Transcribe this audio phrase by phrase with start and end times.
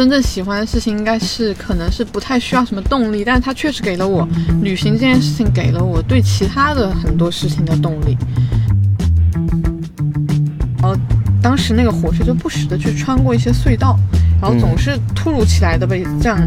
[0.00, 4.26] 真正喜欢的事情应该是可能是不太需要什么动力，但是它确实给了我
[4.62, 8.16] 旅行这件事情给了我对其他的很多事情的动力。
[10.80, 10.96] 然后
[11.42, 13.94] 当时那个火车就不时的去穿过一些隧道，
[14.40, 16.38] 然后总是突如其来的被这样，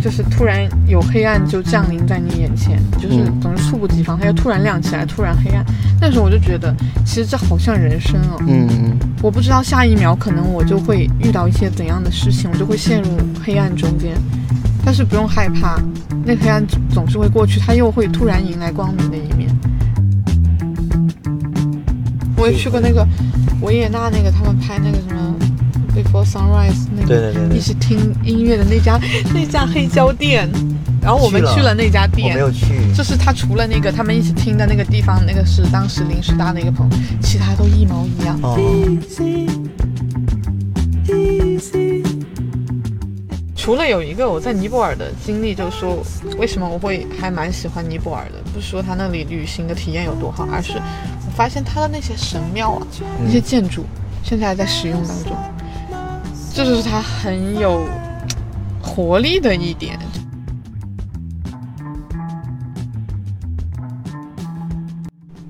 [0.00, 5.64] 就是突然有黑暗就降临在你眼前，就是总是猝不及防，它又突然亮起来，突然黑暗。
[6.00, 6.74] 那时候我就觉得，
[7.04, 8.36] 其实这好像人生哦。
[8.46, 8.98] 嗯嗯。
[9.22, 13.10] 我不知道下一秒可能我就会遇到一些怎样的事情，我就会陷入
[13.44, 14.12] 黑暗中间。
[14.84, 15.80] 但是不用害怕，
[16.24, 19.48] 那黑暗总是会过去，它又会突然迎来光明的一面。
[22.36, 23.06] 我也去过那个
[23.62, 25.34] 维也纳那个他们拍那个什么
[25.96, 29.00] 《Before Sunrise》那个，对对对对，一起听音乐的那家
[29.32, 30.48] 那家黑胶店。
[31.00, 31.72] 然后我们去了。
[31.72, 32.92] 那家店，没有去。
[32.92, 36.90] 就是他除了那个他们一起听的那个地方，那个是当时临时搭的一个棚，
[37.22, 38.36] 其他都一毛一样。
[43.54, 46.02] 除了有一个我在尼泊尔的经历，就是说
[46.38, 52.86] 为什么我会还蛮喜欢尼泊尔的，不是说他那里旅行的体验有多好，而是我发现他的那些神庙啊，
[53.24, 53.84] 那些建筑
[54.24, 55.36] 现在还在使用当中，
[56.56, 57.86] 这就是它很有
[58.82, 59.98] 活力的一点。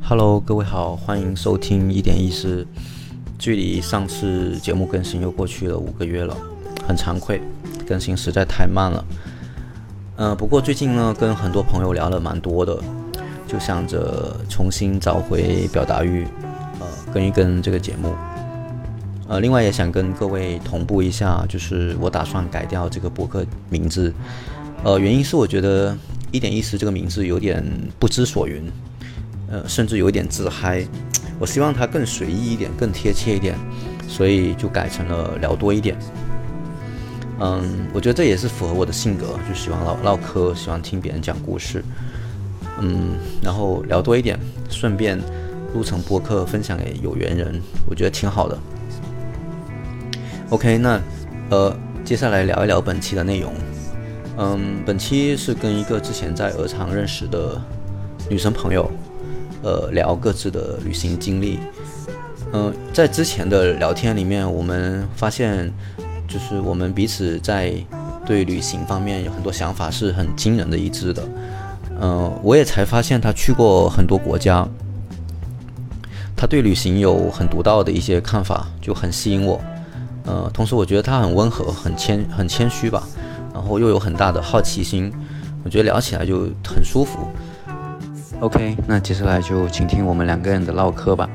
[0.02, 2.66] Hello，各位好，欢迎收听一点意思。
[3.38, 6.36] 距离上次节目更新又过去了五个月了，
[6.88, 7.40] 很惭愧，
[7.86, 9.04] 更新实在太慢了。
[10.16, 12.76] 嗯，不过最近呢，跟很多朋友聊了蛮多的，
[13.46, 16.26] 就想着重新找回表达欲，
[16.80, 18.12] 呃，跟一跟这个节目。
[19.28, 24.12] 呃，另外也想跟各位同步一下，就是我打算改掉这个博客名字。
[24.84, 25.96] 呃，原因是我觉得
[26.30, 27.64] 一点意思这个名字有点
[27.98, 28.62] 不知所云。
[29.48, 30.84] 呃，甚至有一点自嗨，
[31.38, 33.56] 我希望它更随意一点，更贴切一点，
[34.08, 35.96] 所以就改成了聊多一点。
[37.38, 41.84] 嗯，我觉得这也是符合我的性格，就喜欢唠唠嗑，喜欢听别人讲故事。
[42.80, 44.38] 嗯，然后聊多一点，
[44.68, 45.18] 顺便
[45.74, 48.58] 录成播客分享给有缘人，我觉得挺好的。
[50.50, 51.00] OK，那
[51.50, 53.52] 呃，接下来聊一聊本期的内容。
[54.38, 57.60] 嗯，本期是跟一个之前在鹅厂认识的
[58.30, 58.88] 女生朋友。
[59.62, 61.58] 呃，聊各自的旅行经历。
[62.52, 65.72] 嗯，在之前的聊天里面，我们发现，
[66.28, 67.74] 就是我们彼此在
[68.24, 71.24] 对旅行方面有很多想法是很惊人的一致的。
[72.00, 74.68] 嗯，我也才发现他去过很多国家，
[76.36, 79.60] 他对旅行有很独到的一些看法，就很吸引我。
[80.26, 83.02] 呃，同时我觉得他很温和，很谦，很谦虚吧，
[83.54, 85.12] 然后又有很大的好奇心，
[85.64, 87.28] 我觉得聊起来就很舒服。
[88.40, 91.28] OK，那接下来就请听我们两个人的唠嗑吧。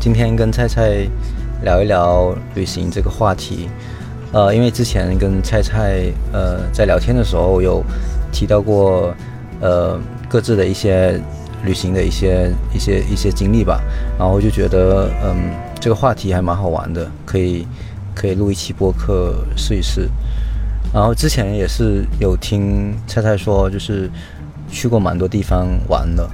[0.00, 1.06] 今天跟菜菜
[1.62, 3.68] 聊一聊旅行这个话题，
[4.32, 7.84] 呃，因为之前跟菜菜呃在聊天的时候有
[8.32, 9.14] 提到过
[9.60, 11.20] 呃各自的一些
[11.64, 13.80] 旅行的一些一些一些经历吧，
[14.18, 15.50] 然后就觉得嗯
[15.82, 17.66] 这个话题还蛮好玩的，可以
[18.14, 20.08] 可以录一期播客试一试。
[20.94, 24.08] 然后之前也是有听菜菜说，就是
[24.70, 26.30] 去过蛮多地方玩的。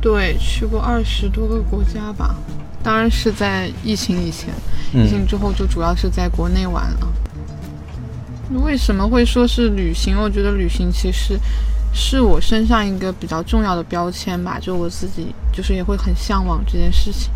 [0.00, 2.36] 对，去过二十多个国家吧，
[2.82, 4.48] 当然是在疫情以前，
[4.94, 7.08] 疫情之后就主要是在国内玩了。
[8.64, 10.16] 为什么会说是旅行？
[10.18, 11.38] 我觉得旅行其实
[11.92, 17.30] 是我身上一个比较重要的标签吧，就我自己就是也会很向往这件事情。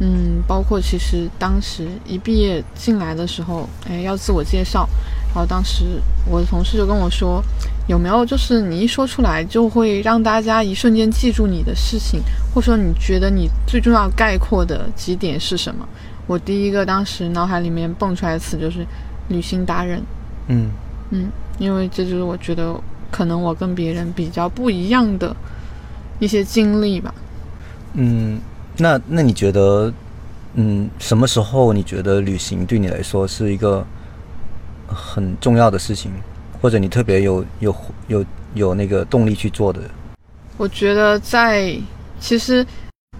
[0.00, 4.88] 嗯，包括其实当时一毕业进来的时候，哎，要自我介绍。
[5.28, 5.84] 然后当时
[6.26, 7.42] 我的同事就跟我说，
[7.88, 12.20] 有没有就是你一说出来就会让大家一瞬间记住你的事情，
[12.54, 15.86] 或者说你觉得你最重要概括的几点是什么？
[16.26, 18.84] 我第一个当时脑海里面蹦出来的词就是
[19.28, 20.02] 旅行达人。
[20.48, 20.70] 嗯
[21.10, 21.28] 嗯，
[21.58, 22.74] 因为这就是我觉得
[23.10, 25.34] 可能我跟别人比较不一样的
[26.18, 27.14] 一些经历吧。
[27.94, 28.38] 嗯，
[28.78, 29.92] 那那你觉得，
[30.54, 33.86] 嗯，什么时候你觉得旅行对你来说是一个？
[34.88, 36.12] 很重要的事情，
[36.62, 37.74] 或者你特别有有
[38.06, 38.24] 有
[38.54, 39.80] 有那个动力去做的。
[40.56, 41.76] 我觉得在
[42.20, 42.64] 其实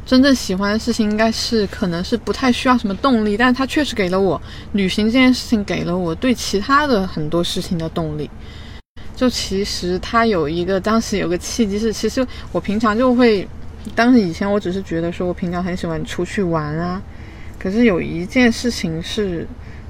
[0.07, 4.41] 真正喜欢的事情，应该是可能是不太需要什么动力，但是它确实给了我
[4.75, 8.31] 旅行这件事情，给了我对其他的很多事情的动力。
[9.17, 13.47] 就其实它有一个当时有个契机是，其实我平常就会，
[13.95, 17.01] 当时以前我只是觉得说我平常很喜欢出去玩啊，
[17.59, 19.47] 可是有一件事情是。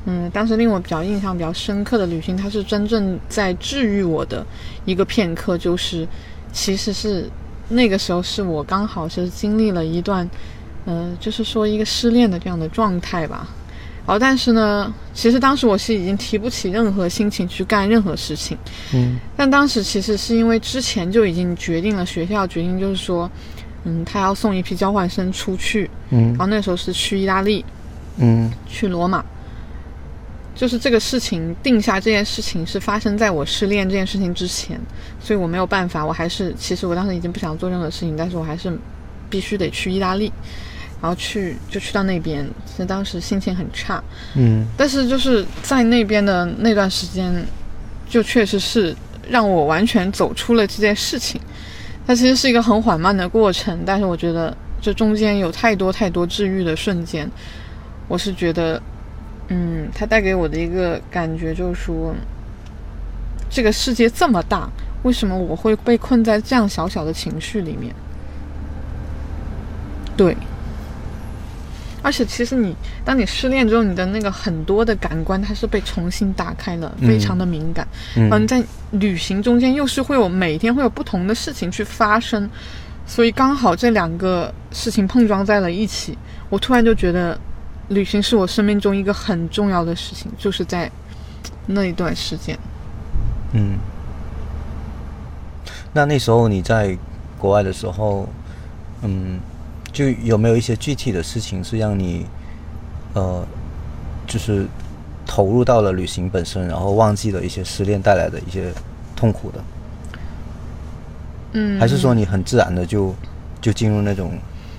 [0.08, 4.46] 嗯，当时令我比较印象比较深刻的旅行，它是真正在治愈我的
[4.84, 6.06] 一个片刻，就是
[6.52, 7.28] 其实是
[7.68, 10.30] 那个时候是我刚好是经历了一段，
[10.84, 13.48] 呃，就是说一个失恋的这样的状态吧。
[14.06, 18.56] 然后但是呢，其实当时我是已经提不起任何心情去干任何事情。
[18.94, 23.28] 嗯但当时其实是因为之前就已经决定了，学校决定就是说，
[23.86, 27.64] 嗯，他要送一批交换生出去，嗯然后那时候是去意大利，
[28.18, 29.24] 嗯去罗马。
[30.54, 34.80] 就是这个事情定下这件事情是发生在我失恋这件事情之前，
[35.20, 38.74] 所以我没有办法，我还是其实我当时已经不想做任何事情，但是我还是
[39.28, 40.32] 必须得去意大利，
[41.02, 44.02] 然后去就去到那边，其实当时心情很差，
[44.34, 47.46] 嗯但是就是在那边的那段时间，
[48.08, 48.96] 就确实是
[49.28, 51.38] 让我完全走出了这件事情。
[52.06, 57.28] 它其实是一个很缓慢的过程，但是我觉得这中间有太多太多治愈的瞬间。
[58.08, 58.80] 我是觉得，
[59.48, 62.14] 嗯，它带给我的一个感觉就是说，
[63.50, 64.70] 这个世界这么大，
[65.02, 67.92] 为什么我会被困在这样小小的情绪里面？
[70.16, 70.36] 对。
[72.02, 77.86] 而且其实你，当你失恋之后，你的那个很多的感官它是被重新打开了，非常的敏感。
[78.16, 78.62] 嗯嗯，在
[78.92, 82.48] 旅行中间又是会有每天会有不同的事情去发生，
[83.06, 86.16] 所以刚好这两个事情碰撞在了一起，
[86.48, 87.38] 我突然就觉得，
[87.88, 90.90] 旅行是我生命中一个很重要的事情，就是在
[91.66, 92.56] 那一段时间。
[93.52, 93.78] 嗯。
[95.92, 96.96] 那那时候你在
[97.38, 98.28] 国外的时候，
[99.02, 99.40] 嗯，
[99.96, 102.26] 就有没有一些具体的事情是让你，
[103.14, 103.42] 呃，
[104.26, 104.66] 就是
[105.24, 108.70] 投入到了旅行本身，然后忘记了一些失恋带来的一些
[109.16, 109.64] 痛苦的？
[111.52, 113.14] 嗯，还是说你很自然的就
[113.58, 114.32] 就进入那种，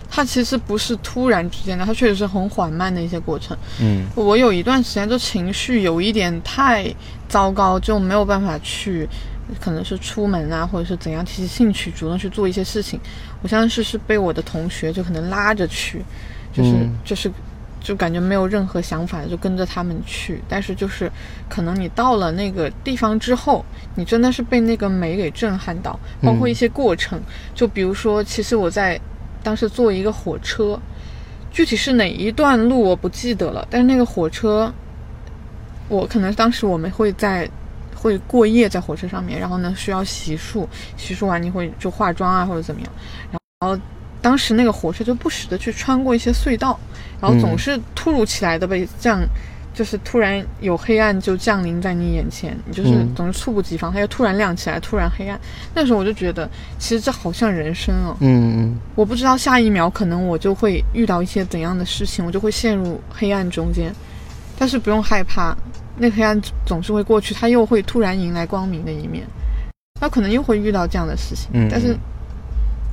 [0.07, 3.57] 它其实不是突然之间的，它确实是很缓慢的一些过程。
[3.81, 6.93] 嗯我有一段时间就情绪有一点太
[7.27, 9.09] 糟糕，就没有办法去，
[9.59, 12.99] 可能是出门啊，或者是怎样提起兴趣，主动去做一些事情。
[13.41, 16.03] 我相信是是被我的同学就可能拉着去，
[16.53, 17.31] 就是、嗯就是
[17.79, 20.41] 就感觉没有任何想法，就跟着他们去。
[20.47, 21.11] 但是就是
[21.47, 23.63] 可能你到了那个地方之后，
[23.95, 27.21] 你真的是被那个美给震撼到，包括一些过程，
[27.53, 28.99] 就比如说，其实我在
[29.43, 30.79] 当时坐一个火车。
[31.49, 34.71] 具体是哪一段路我不记得了，但是那个火车，
[35.87, 37.49] 我可能当时我们会在
[37.97, 40.65] 会过夜在火车上面，然后呢需要洗漱，
[40.95, 42.91] 洗漱完你会就化妆啊或者怎么样，
[43.31, 43.39] 然
[43.69, 43.77] 后
[44.21, 46.79] 当时那个火车就不时的去穿过一些隧道，
[47.19, 49.21] 然后总是突如其来的被这样。
[49.73, 55.39] 就是突然有黑暗就降临在你眼前，你就是总是猝不及防，它又突然亮起来，突然黑暗。
[55.75, 56.49] 那时候我就觉得，
[56.79, 63.93] 其实这好像人生哦，嗯我不知道下一秒可能我就会遇到一些怎样的事情，我就会陷入黑暗中间。
[64.57, 65.55] 但是不用害怕，
[65.97, 69.25] 那黑暗总是会过去，它又会突然迎来光明的一面。
[69.99, 71.99] 那可能又会遇到这样的事情，嗯但是嗯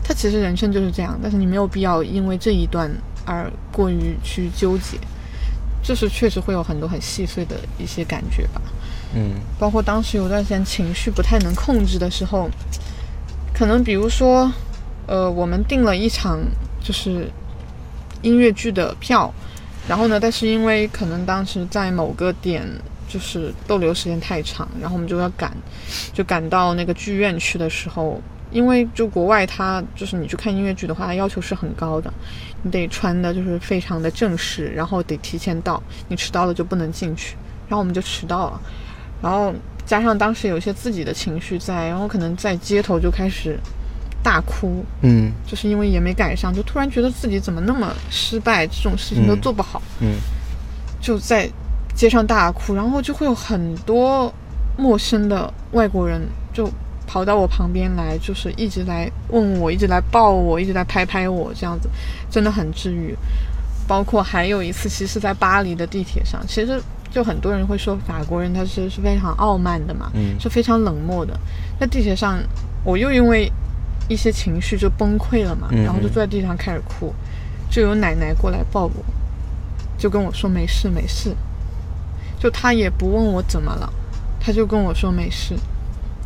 [0.02, 2.90] 它其实人生就是这样，但是你没有必要因为这一段
[3.24, 4.98] 而过于去纠结。
[5.86, 8.62] 就是确实会有很多很细碎的一些感觉吧。
[9.14, 12.48] 嗯包括当时有段时间情绪不太能控制的时候，
[13.52, 14.50] 可能比如说，
[15.06, 16.40] 呃，我们订了一场
[16.82, 17.30] 就是
[18.22, 19.30] 音乐剧的票，
[19.86, 22.66] 然后呢，但是因为可能当时在某个点
[23.14, 25.56] 就是逗留时间太长，然后我们就要赶，
[26.12, 28.20] 就赶到那个剧院去的时候，
[28.50, 32.12] 因为就国外它就是你去看音乐剧的话，它要求是很高的，
[32.64, 37.36] 你得穿的就是非常的正式，然后得提前到，你迟到了就不能进去，
[37.68, 38.60] 然后我们就迟到了。
[39.22, 39.54] 然后
[39.86, 43.56] 加上当时有一些自己的情绪在，然后可能在街头就开始
[44.24, 50.16] 大哭，嗯就是因为也没赶上，就突然觉得自己怎么那么失败，这种事情都嗯做不好，嗯
[51.00, 51.48] 就在
[51.94, 54.32] 街上大哭，然后就会有很多
[54.76, 56.20] 陌生的外国人
[56.52, 56.68] 就
[57.06, 61.88] 跑到我旁边来，就是一直来问我，一直来抱我，一直来拍拍我，这样子
[62.30, 63.16] 真的很治愈。
[63.86, 71.38] 包括还有一次，其实是在巴黎的地铁上，其实就很多人会说法国人他是是非常傲慢的嘛，嗯是非常冷漠的。
[71.78, 72.38] 在地铁上，
[72.82, 73.52] 我又因为
[74.08, 77.12] 一些情绪就崩溃了嘛，嗯然后就坐在地上开始哭，
[77.70, 79.04] 就有奶奶过来抱我，
[79.98, 81.34] 就跟我说没事没事，
[82.44, 83.90] 就他也不问我怎么了，
[84.38, 85.54] 他就跟我说没事，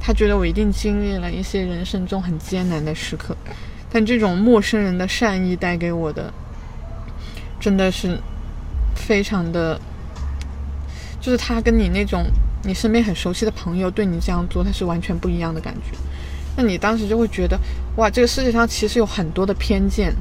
[0.00, 3.37] 他觉得我一定经历了一些人生中很艰难的时刻，
[3.88, 6.34] 但这种陌生人的善意带给我的，
[7.60, 8.18] 真的是
[8.96, 9.80] 非常的，
[11.20, 12.25] 就是他跟你那种
[12.64, 15.96] 你身边很熟悉的朋友对你这样做，他是完全不一样的感觉。
[16.56, 17.56] 那你当时就会觉得，
[17.94, 20.12] 哇，这个世界上其实有很多的偏见，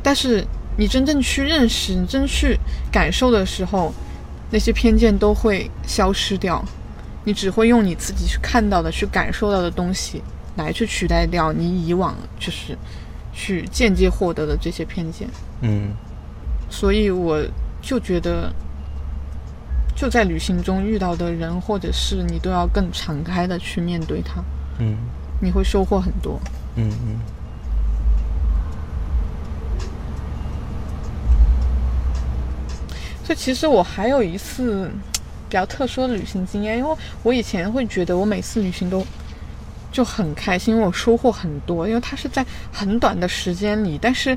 [0.00, 2.56] 但是你真正去认识、你真去
[2.92, 3.92] 感受的时候，
[4.50, 6.64] 那些偏见都会消失掉，
[7.24, 10.22] 你只会用你自己去看到的、去感受到的东西
[10.56, 12.76] 来去取代掉你以往就是
[13.32, 15.28] 去间接获得的这些偏见。
[15.62, 15.92] 嗯
[16.70, 17.42] 所以我
[17.80, 18.52] 就觉得，
[19.94, 24.42] 就在旅行中遇到的人或者是你都要更敞开的去面对它，
[24.78, 24.96] 嗯
[25.40, 26.40] 你会收获很多。
[26.76, 27.20] 嗯嗯
[33.24, 34.88] 所以其实我还有一次
[35.48, 39.04] 比较特殊的旅行经验，因为我以前会觉得我每次旅行都
[39.90, 44.36] 就很开心，因为我收获很多，因为它是在很短的时间里，但是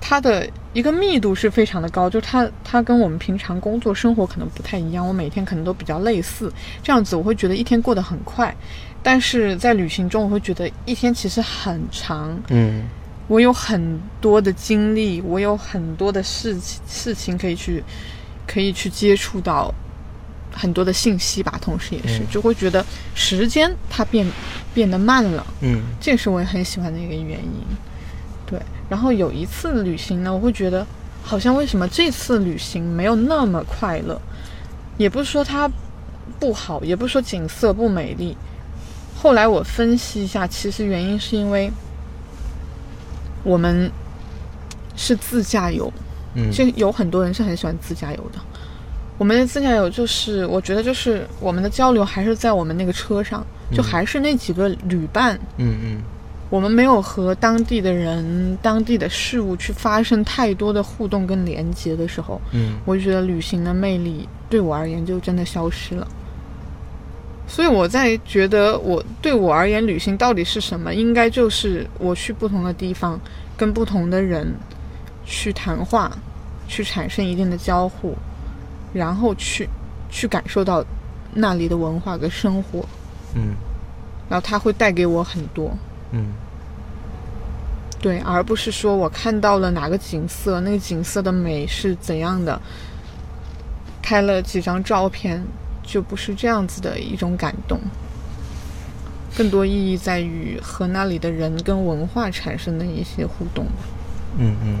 [0.00, 6.52] 它的一个密度是非常的高，就它它跟我们平常工作生活可能不太一样，我每天可能都比较类似，
[6.82, 8.54] 这样子我会觉得一天过得很快，
[9.02, 12.82] 但是在旅行中我会觉得一天其实很长，嗯。
[13.28, 17.82] 我有很多的经历，我有很多的事情事情可以去，
[18.46, 19.72] 可以去接触到
[20.52, 24.26] 很多的信息吧，同时也是、嗯就会觉得时间它变
[24.74, 27.64] 变得慢了，嗯这是我也很喜欢的一个原因。
[28.44, 28.60] 对，
[28.90, 30.86] 然后有一次旅行呢，我会觉得
[31.22, 34.20] 好像为什么这次旅行没有那么快乐，
[34.98, 35.70] 也不是说它
[36.38, 38.36] 不好，也不是说景色不美丽。
[39.16, 41.70] 后来我分析一下，其实原因是因为
[43.42, 43.90] 我们
[44.96, 45.92] 是自驾游，
[46.34, 46.50] 嗯。
[46.50, 48.38] 其实有很多人是很喜欢自驾游的。
[49.18, 56.02] 我们的自驾游就是，我觉得就是我们的交流还是在我们那个车上，就嗯还是那几个旅伴，嗯嗯。
[56.50, 62.74] 我们没有和当地的人、当地的事物去发生太多的互动跟连接的时候，嗯。
[62.84, 66.06] 我就觉得旅行的魅力对我而言就真的消失了。
[67.46, 70.94] 所以我在觉得我对我而言，旅行到底是什么？
[70.94, 73.20] 应该就是我去不同的地方，
[73.56, 74.54] 跟不同的人
[75.24, 76.10] 去谈话，
[76.66, 78.16] 去产生一定的交互，
[78.94, 79.68] 然后去
[80.10, 80.84] 去感受到
[81.34, 82.86] 那里的文化跟生活，
[83.34, 83.54] 嗯
[84.28, 85.76] 然后它会带给我很多。
[86.12, 86.32] 嗯
[88.00, 92.60] 对，而不是说我看到了哪个景色，那个景色的美是怎样的，
[94.02, 95.40] 拍了几张照片，
[95.82, 97.78] 就不是这样子的一种感动。
[99.36, 103.66] 更多意义在于和那里的人跟文化产生的一些互动。
[104.38, 104.76] 嗯嗯，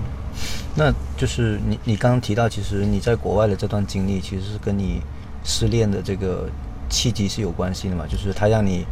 [0.76, 5.00] 那就是你你刚刚提到，其实你在国外的这段经历，其实是跟你
[5.42, 6.48] 失恋的这个
[6.90, 8.06] 契机是有关系的嘛？
[8.06, 8.84] 就是它让你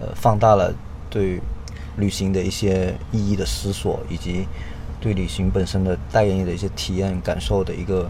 [0.00, 0.72] 呃放大了
[1.08, 1.40] 对
[1.96, 4.46] 旅行的一些意义的思索，以及
[5.00, 8.08] 对旅行本身的带给你的一些体验感受的一个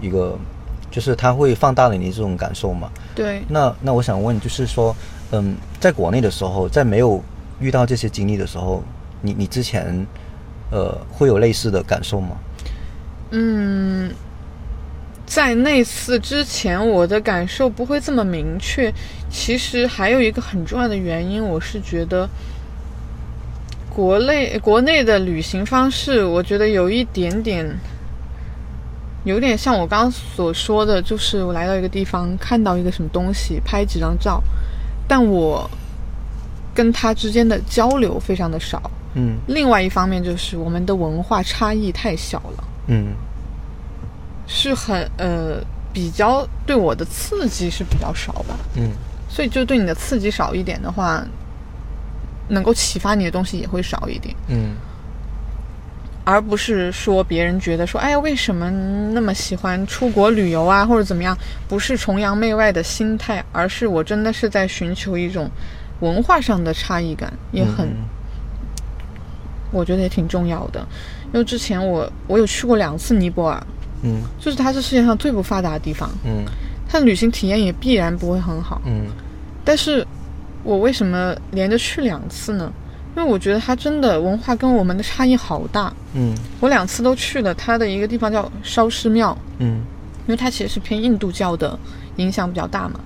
[0.00, 0.38] 一个，
[0.92, 2.88] 就是它会放大了你这种感受嘛？
[3.16, 4.94] 对，那那我想问，就是说，
[5.32, 7.20] 嗯，在国内的时候，在没有
[7.58, 8.84] 遇到这些经历的时候，
[9.20, 10.06] 你你之前
[10.70, 12.36] 呃会有类似的感受吗？
[13.30, 14.12] 嗯，
[15.24, 18.92] 在那次之前，我的感受不会这么明确。
[19.30, 22.28] 其实还有一个很重要的原因，我是觉得
[23.88, 27.66] 国内国内的旅行方式，我觉得有一点点，
[29.24, 34.42] 有点像我刚刚所说的，就是我来到一个地方，看到一个什么东西，拍几张照，
[35.06, 35.70] 但我
[36.74, 38.90] 跟他之间的交流非常的少。
[39.14, 39.36] 嗯。
[39.46, 42.64] 另外一方面就是我们的文化差异太小了。
[42.88, 43.14] 嗯。
[44.46, 45.62] 是很呃
[45.92, 48.90] 比较对我的刺激是比较少吧，嗯。
[49.28, 51.24] 所以就对你的刺激少一点的话，
[52.48, 54.74] 能够启发你的东西也会少一点，嗯
[56.24, 58.70] 而不是说别人觉得说，哎呀，为什么
[59.12, 61.36] 那么喜欢出国旅游啊，或者怎么样？
[61.68, 65.50] 不是崇洋媚外的心态，而是我真的是在寻求一种
[66.00, 67.96] 文化上的差异感，也很、嗯
[69.74, 70.86] 我觉得也挺重要的。
[71.32, 73.66] 因为之前我我有去过两次尼泊尔，
[74.02, 76.10] 嗯就是它是世界上最不发达的地方。
[76.26, 76.44] 嗯
[76.86, 78.82] 它的旅行体验也必然不会很好。
[78.84, 79.06] 嗯
[79.64, 80.06] 但是，
[80.62, 82.70] 我为什么连着去两次呢？
[83.14, 85.92] 因为我觉得它真的文化跟我们的差异好大。
[86.14, 89.82] 嗯我两次都去了它的一个地方叫烧尸庙，嗯
[90.26, 91.78] 因为它其实是偏印度教的
[92.16, 93.00] 影响比较大嘛。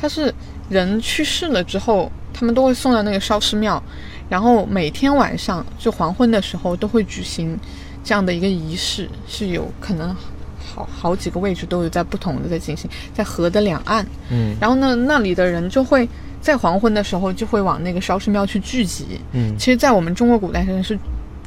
[0.00, 0.32] 它是
[0.68, 3.82] 人去世了之后，他们都会送到那个烧尸庙，
[4.28, 7.58] 然后每天晚上就黄昏的时候都会举行
[8.02, 10.14] 这样的一个仪式，是有可能
[10.58, 14.04] 好好几个位置都有在不同的在进行，在河的两岸。
[14.30, 16.08] 嗯然后呢，那里的人就会
[16.44, 19.18] 在黄昏的时候就会往那个烧尸庙去聚集。
[19.32, 20.98] 嗯其实，在我们中国古代真的是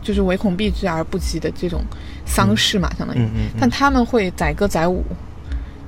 [0.02, 1.82] 就是唯恐避之而不及的这种
[2.26, 3.20] 丧事嘛，相当于。
[3.20, 5.04] 嗯嗯但他们会载歌载舞，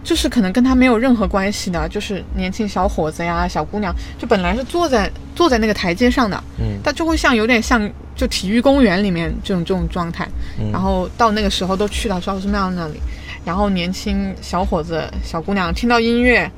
[0.04, 10.30] 就是可能跟他没有任何关系的，就是年轻小伙子呀、小姑娘，就本来是坐在坐在那个台阶上的，嗯他就会像有点像就体育公园里面这种这种状态。
[10.60, 13.00] 嗯然后到那个时候都去到烧尸庙那里，
[13.44, 16.50] 然后年轻小伙子、小姑娘听到音乐，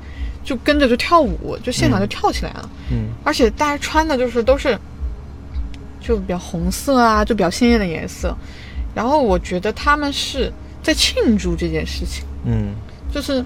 [0.44, 2.70] 就跟着就跳舞，就现场就跳起来了。
[2.90, 4.78] 嗯而且大家穿的就是都是
[6.00, 8.36] 就比较红色啊，就比较鲜艳的颜色。
[8.94, 12.74] 然后我觉得他们是在庆祝这件事情，嗯
[13.10, 13.44] 就是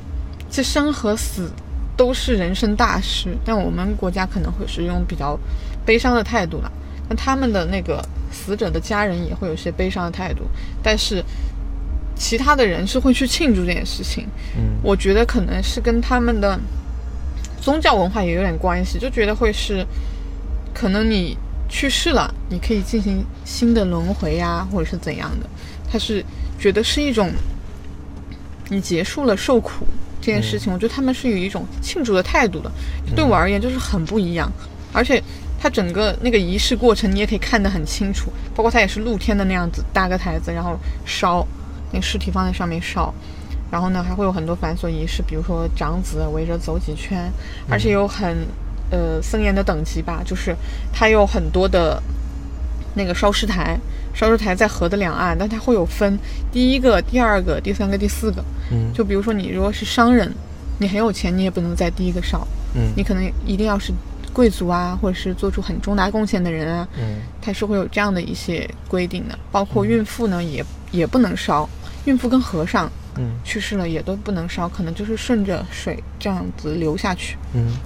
[0.51, 1.51] 这生和死
[1.97, 5.39] 都是人生大事，但我们国家可能会是用比较
[5.85, 6.73] 悲伤的态度了。
[7.09, 10.45] 那他们的那个死者的家人也会有些悲伤的态度，
[10.83, 11.23] 但是
[12.17, 14.27] 其他的人是会去庆祝这件事情。
[14.57, 16.59] 嗯，我觉得可能是跟他们的
[17.67, 19.85] 宗教文化也有点关系，就觉得会是
[20.73, 21.37] 可能你
[21.69, 25.47] 去世了，你可以进行新的轮回呀，或者是怎样的。
[25.91, 26.25] 他是
[26.61, 27.29] 觉得是一种
[28.69, 29.85] 你结束了受苦
[30.21, 32.71] 这件事情，我觉得他们是有一种庆祝的态度的。
[33.17, 34.49] 对我而言就是很不一样，
[34.93, 35.21] 而且
[35.59, 41.45] 他整个那个仪式过程你也可以看得很清楚，包括他也是露天的那样子搭个台子，然后烧
[41.91, 43.13] 那个尸体放在上面烧，
[43.71, 47.31] 然后呢还会有很多繁琐仪式，比如说长子围着走几圈，
[47.69, 48.47] 而且有很
[48.91, 50.55] 呃森严的等级吧，就是
[50.93, 52.03] 它有很多的
[52.95, 53.79] 那个烧尸台。
[54.15, 56.19] 烧尸台在河的两岸，但它会有分
[56.51, 58.43] 第一个、第二个、第三个、第四个。
[58.71, 60.33] 嗯，就比如说你如果是商人，
[60.79, 62.49] 你很有钱，你也不能在第一个烧。
[62.75, 63.93] 嗯，你可能一定要是
[64.33, 66.89] 贵族啊，或者是做出很重大贡献的人啊。
[66.99, 69.39] 嗯，它是会有这样的一些规定的。
[69.53, 71.69] 包括孕妇呢，也也不能烧。
[72.07, 77.37] 孕妇跟和尚，嗯，去世了也都不能烧，可能就是顺着水这样子流下去。
[77.55, 77.77] 嗯，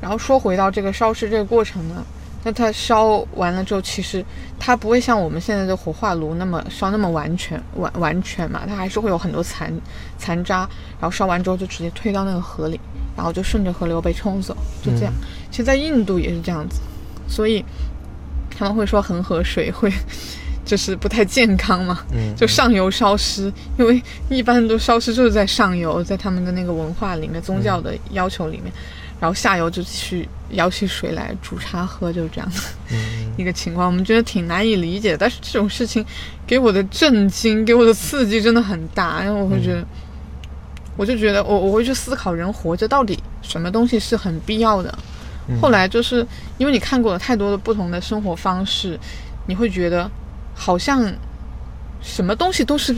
[0.00, 2.04] 然后说回到这个烧尸这个过程呢。
[2.42, 4.24] 那它烧完了之后，其实
[4.58, 9.70] 它不会像我们现在的火化炉那么烧那么完全完完全嘛，它还是会有很多残
[10.16, 10.60] 残渣，
[10.98, 12.80] 然后烧完之后就直接推到那个河里，
[13.14, 15.12] 然后就顺着河流被冲走，就这样。
[15.50, 16.80] 其实，在印度也是这样子，
[17.28, 17.62] 所以
[18.56, 19.92] 他们会说恒河水会
[20.70, 28.72] 就是不太健康嘛，就上游烧尸，因为一般都烧尸就是在上游，在他们的那个文化里面、宗教的要求里面。
[29.18, 32.56] 然后下游就去舀起水来煮茶喝，就是这样的
[33.36, 33.84] 一个情况。
[33.88, 36.06] 我们觉得挺难以理解，但是这种事情
[36.46, 39.20] 给我的震惊、给我的刺激真的很大。
[39.24, 39.84] 然后我会觉得，
[40.96, 44.96] 我就觉得我我会去思考，人活着到底什么东西是很必要的。
[45.60, 46.24] 后来就是
[46.58, 48.96] 因为你看过了太多的不同的生活方式，
[49.46, 50.08] 你会觉得
[50.60, 51.00] 好像
[52.02, 52.94] 什么东西都是。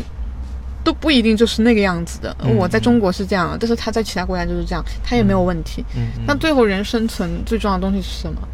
[0.85, 2.37] 都不一定就是那个样子的。
[2.59, 5.85] 我在中国是这样，但是他在其他国家就是这样，他也没有问题。
[5.95, 8.49] 嗯，那最后人生存最重要的东西是什么？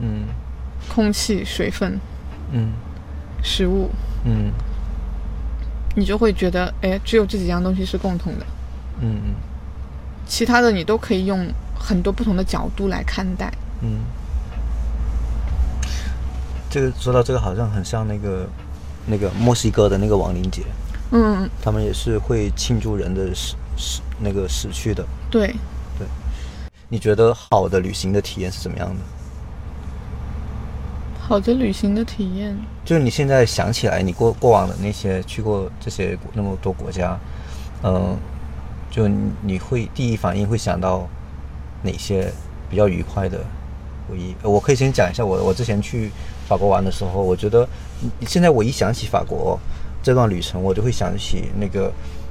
[0.00, 0.22] 嗯，
[0.88, 1.98] 空气、水分，
[2.52, 2.70] 嗯，
[3.42, 3.90] 食物，
[4.24, 4.52] 嗯，
[5.96, 8.46] 你就会觉得，哎，只有这几样东西是共同的。
[9.00, 9.34] 嗯嗯，
[10.24, 13.52] 其他的你都可以用很多不同的角度来看待。
[13.80, 13.98] 嗯，
[16.72, 18.46] 这个说到这个，好像很像那个
[19.04, 20.62] 那个墨西哥的那个亡灵节。
[21.10, 25.04] 嗯，他们也是会庆祝人的死死那个死去的。
[25.30, 25.48] 对，
[25.98, 26.06] 对。
[26.88, 28.94] 你觉得好的旅行的体验是怎么样的？
[31.20, 32.56] 好的旅行的体验，
[32.86, 37.18] 就是你现在想起来你过过往的那些去过这些那么多国家，
[37.82, 38.16] 嗯，
[38.90, 39.06] 就
[39.42, 41.06] 你会第一反应会想到
[41.82, 42.32] 哪些
[42.70, 43.38] 比较愉快的
[44.08, 44.34] 回忆？
[44.42, 46.10] 我可以先讲一下我我之前去
[46.52, 47.66] 法国玩的时候，我觉得
[48.26, 49.58] 现在我一想起法国。
[50.04, 51.88] 这段旅程，我就会想起那个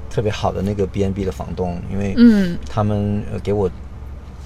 [0.10, 3.72] 特别好的那个 B N B 的房东，因为嗯，他们呃给我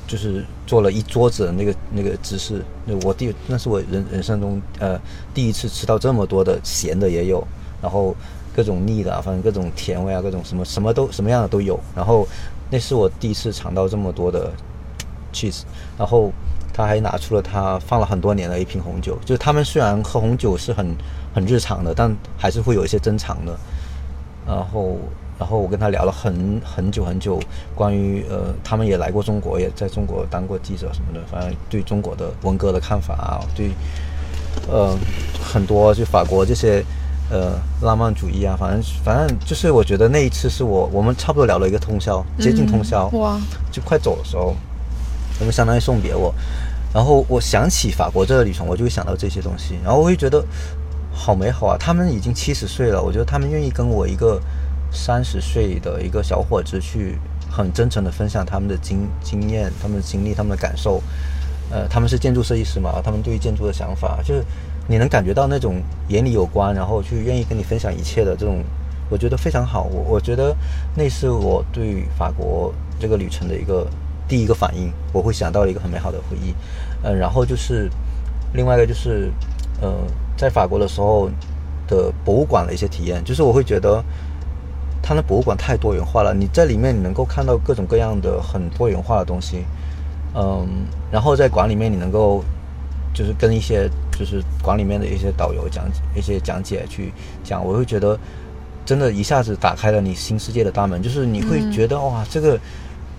[0.07, 5.01] 就是做了一桌子的那个那个芝士，那我第那是我人人生中呃
[5.33, 7.43] 第一次吃到这么多的咸的也有，
[7.81, 8.15] 然后
[8.55, 12.27] 各种腻的，反正各种甜味啊，各种什么什么都什么样的都有，然后
[12.69, 14.51] 那是我第一次尝到这么多的
[15.33, 15.63] cheese，
[15.97, 16.31] 然后
[16.75, 20.95] 他还拿出了他放了很多年的一瓶红酒，就是他们虽然喝红酒是很。
[21.35, 23.53] 很日常的，但还是会有一些珍藏的。
[24.47, 24.95] 然后，
[25.37, 27.37] 然后我跟他聊了很很久很久，
[27.75, 31.19] 关于呃，他们也来过中国，也在中国当过记者什么的。
[31.29, 33.71] 反正对中国的文革的看法啊，对，
[34.71, 34.97] 呃，
[35.43, 36.81] 很多就法国这些
[37.29, 43.37] 呃浪漫主义啊，反正反正就是我觉得那一次是我我们差不多聊了一个通宵，接近通宵，哇，
[43.73, 44.55] 就快走的时候，
[45.37, 46.33] 他们相当于送别我。
[46.95, 50.43] 然后我想起法国这个旅程，我就会想到这些东西，然后我会觉得。
[51.17, 51.77] 好美好啊！
[51.79, 54.37] 他们已经七十岁了，我觉得他们愿意跟我一个
[54.91, 57.17] 三十岁的一个小伙子去
[57.49, 61.01] 很真诚的分享他们的经经验、他们的经历、他们的感受。
[61.71, 64.43] 呃，他们是建筑设计师嘛，他们对于建筑的想法，就是
[64.89, 68.61] 你能感觉到那种眼里有光，然后去愿意跟你分享一切的这种，
[69.09, 69.83] 我觉得非常好。
[69.83, 70.53] 我我觉得
[70.97, 73.87] 那是我对法国这个旅程的一个
[74.27, 76.53] 第一个反应，我会想到一个很美好的回忆。
[77.05, 77.89] 嗯，然后就是
[78.53, 79.31] 另外一个就是。
[79.81, 79.91] 呃，
[80.37, 81.29] 在法国的时候
[81.85, 84.01] 的博物馆的一些体验，就是我会觉得，
[85.03, 86.33] 它的博物馆太多元化了。
[86.33, 89.65] 你在里面你能够看到各种各样的很多元化的东西，
[90.33, 90.65] 嗯，
[91.11, 92.41] 然后在馆里面你能够
[93.13, 95.83] 就是跟一些就是馆里面的一些导游讲
[96.15, 97.11] 一些讲解去
[97.43, 98.17] 讲，我会觉得
[98.85, 102.57] 真的一下子打开了你新世界的大门，就是你会觉得哇，这个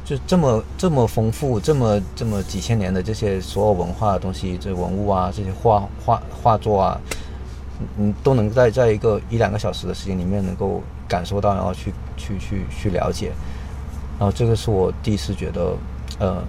[0.07, 7.01] 就这么这么丰富，这么这么几千年的这些所有文化的东西，这文物啊，这些画画画作啊，
[7.97, 13.33] 你都能在在一个一两个小时的时间里面能够感受到，然后去去去去了解，
[14.17, 15.77] 然后这个是我第一次觉得，
[16.21, 16.41] 呃，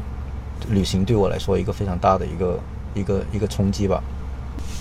[0.70, 2.60] 旅行对我来说一个非常大的一个
[2.94, 4.04] 一个一个冲击吧。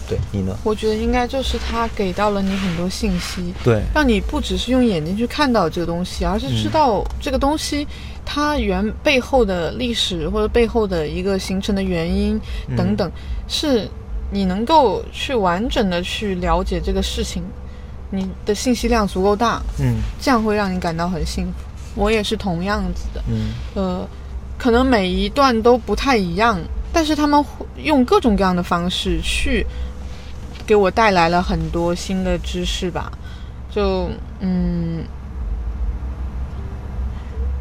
[0.09, 0.57] 对你呢？
[0.65, 7.87] 我觉得应该就是他给到了你很多信息，对，让你不只是用眼睛去看到这个东西，而是知道这个东西
[8.25, 12.41] 它原背后的历史或者背后的一个形成的原因
[12.77, 13.11] 等等，
[13.49, 13.89] 是
[14.31, 17.43] 你能够去完整的去了解这个事情，
[18.11, 21.53] 你的信息量足够大，嗯，这样会让你感到很幸福。
[21.95, 24.09] 我也是同样子的，嗯，呃，
[24.59, 26.61] 可能每一段都不太一样，
[26.93, 29.67] 但是他们会用各种各样的方式去。
[30.67, 33.13] 给我带来了很多新的知识吧，
[33.71, 35.05] 就嗯，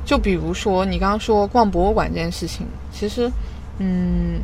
[0.03, 3.31] 就比如说你刚刚说逛博物馆这件事情，其实
[3.77, 4.41] 嗯，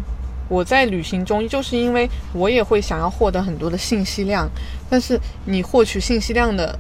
[0.48, 4.48] 我在旅行中就是因为我也会想要获得很多的信息量，
[4.90, 6.78] 但是你获取信息量的，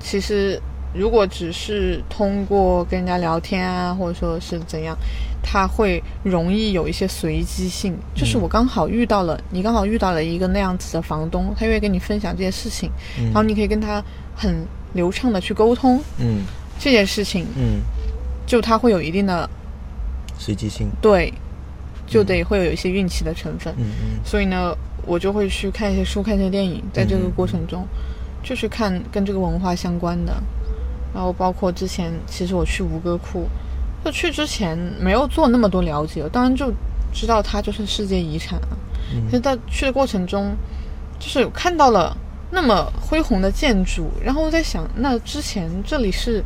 [0.00, 0.60] 其实
[0.92, 4.96] 如果只是通过跟人家聊天啊，或者说是怎样。
[5.42, 12.90] 他会容易有一些随机性，就是我刚好遇到了你，刚好遇到了一个那样子的房东，他愿意跟你分享这些事情，
[13.26, 14.02] 然后你可以跟他
[14.36, 16.44] 很流畅的去沟通，嗯，
[16.78, 17.80] 这件事情，嗯，
[18.46, 19.48] 就他会有一定的
[20.38, 21.32] 随机性，对，
[22.06, 23.84] 就得会有一些运气的成分，嗯。
[23.84, 24.76] 嗯，所以呢，
[25.06, 27.86] 我就会去看一些书，看一些电影，在这个过程中，
[28.42, 30.32] 就是看跟这个文化相关的，
[31.14, 33.48] 然后包括之前其实我去吴哥窟。
[34.04, 36.72] 就去之前没有做那么多了解，当然就
[37.12, 38.76] 知道它就是世界遗产啊。
[39.28, 40.56] 其实，在去的过程中，
[41.18, 42.16] 就是看到了
[42.50, 46.42] 那么恢宏的建筑，然后我在想，那之前这里是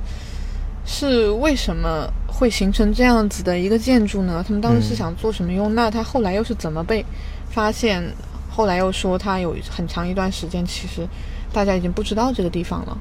[0.85, 4.43] 是为什么会形成这样子的一个建筑呢？
[4.47, 5.75] 他们当时是想做什么用？
[5.75, 7.05] 那它后来又是怎么被
[7.51, 8.03] 发现？
[8.51, 11.07] 后来又说它有很长一段时间，其实
[11.53, 12.99] 大家已经不知道这个地方了，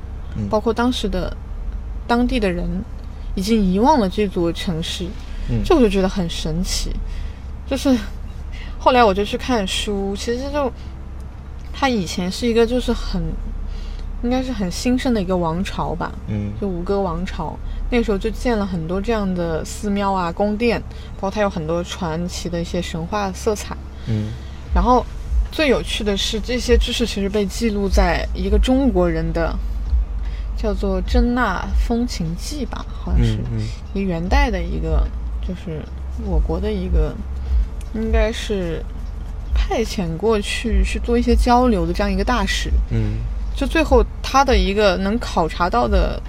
[0.50, 1.36] 包括当时的
[2.06, 2.68] 当地的人。
[3.36, 5.08] 已经遗忘了这座城市，
[5.66, 6.92] 这我就觉得很神奇。
[7.66, 7.98] 就是
[8.78, 10.72] 后来我就去看书，其实就
[11.74, 13.22] 它以前是一个就是很
[14.24, 17.58] 应该是很兴盛的一个王朝吧，嗯，就吴哥王朝。
[17.90, 20.80] 那时候就建了很多这样的寺庙啊、宫殿，
[21.16, 23.76] 包括它有很多传奇的一些神话色彩，
[24.08, 24.30] 嗯。
[24.74, 25.06] 然后
[25.52, 29.56] 最有趣的是，这些知识其实被记录在一个中国人的。
[30.56, 33.38] 叫做《真纳风情记》吧，好像是
[33.94, 35.06] 一个元代的一个，
[35.46, 35.82] 就是
[36.26, 37.14] 我国的一个，
[37.94, 38.82] 应该是
[39.54, 42.72] 派遣过去去做一些交流的这样一个大使。
[42.92, 43.18] 嗯，
[43.54, 46.22] 就最后他的一个能考察到的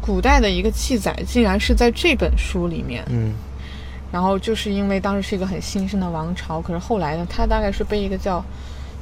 [0.00, 3.04] 古代的一个记载，竟然是在这本书里面。
[3.10, 3.34] 嗯，
[4.10, 8.42] 然后就是因为当时是一个很兴盛的王朝，可是后来呢，他大概是被一个叫，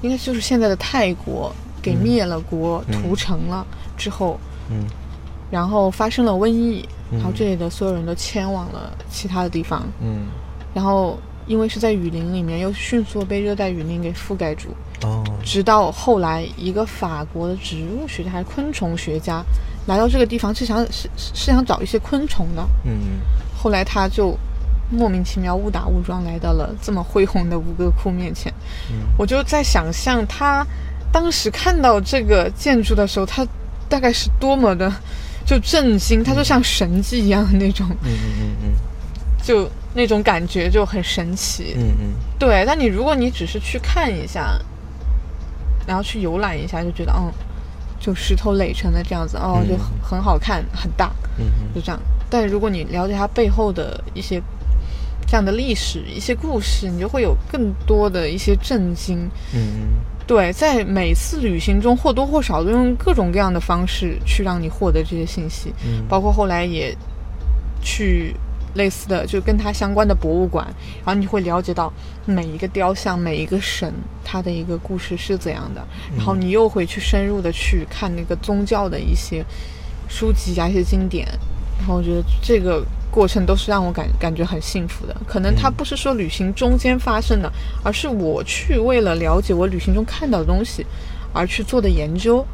[0.02, 3.64] 应该就是现在的泰国给灭了国，屠城了。
[3.96, 4.38] 之后，
[4.70, 4.84] 嗯，
[5.50, 10.26] 然后发生了瘟疫，然后这里的所有人都迁往了其他的地方，嗯，
[10.74, 14.68] 然后因为是在雨林里面，又迅速被热带雨林给覆盖住，
[15.02, 19.42] 哦，直到后来一个法国的植物学家还是昆虫学家
[19.86, 23.18] 来到这个地方，是想是是想找一些昆虫的，嗯，
[23.56, 24.36] 后来他就
[24.90, 28.52] 莫名其妙误打误撞来到了这么恢宏的吴哥窟面前，
[28.90, 30.66] 嗯，我就在想象他
[31.10, 33.46] 当时看到这个建筑的时候，他。
[33.90, 34.92] 大概是多么的
[35.48, 38.72] 就震惊，它就像神迹一样的那种，嗯嗯嗯嗯，
[39.42, 42.64] 就那种感觉就很神奇，嗯嗯，对。
[42.66, 44.60] 但你如果你只是去看一下，
[45.86, 47.32] 然后去游览一下，就觉得嗯，
[47.98, 49.74] 就石头垒成的这样子，哦，就
[50.06, 51.98] 很好看，很大，嗯嗯，就这样。
[52.28, 54.38] 但如果你了解它背后的一些
[55.26, 59.16] 这样的历史、一些故事，你就会有更多的一些震惊，
[59.54, 59.88] 嗯嗯。
[60.28, 66.94] 对，在每次旅行中或多或少都用各种各样的方式去让你获得这些信息，嗯，包括后来也
[67.82, 68.34] 去
[68.74, 70.66] 类似的就跟它相关的博物馆，
[71.04, 71.90] 然后你会了解到
[72.26, 73.90] 每一个雕像、每一个神
[74.22, 75.82] 它的一个故事是怎样的，
[76.14, 79.42] 然后你又会去深入的去看那个宗教的一些
[80.10, 81.26] 书籍啊、一些经典，
[81.78, 82.84] 然后我觉得这个。
[83.10, 87.50] 过程都是让我感感觉很幸福的，可能它不是说旅行中间发生的，
[87.82, 90.84] 而是我去为了了解我旅行中看到的东西，
[91.32, 92.44] 而去做的研究，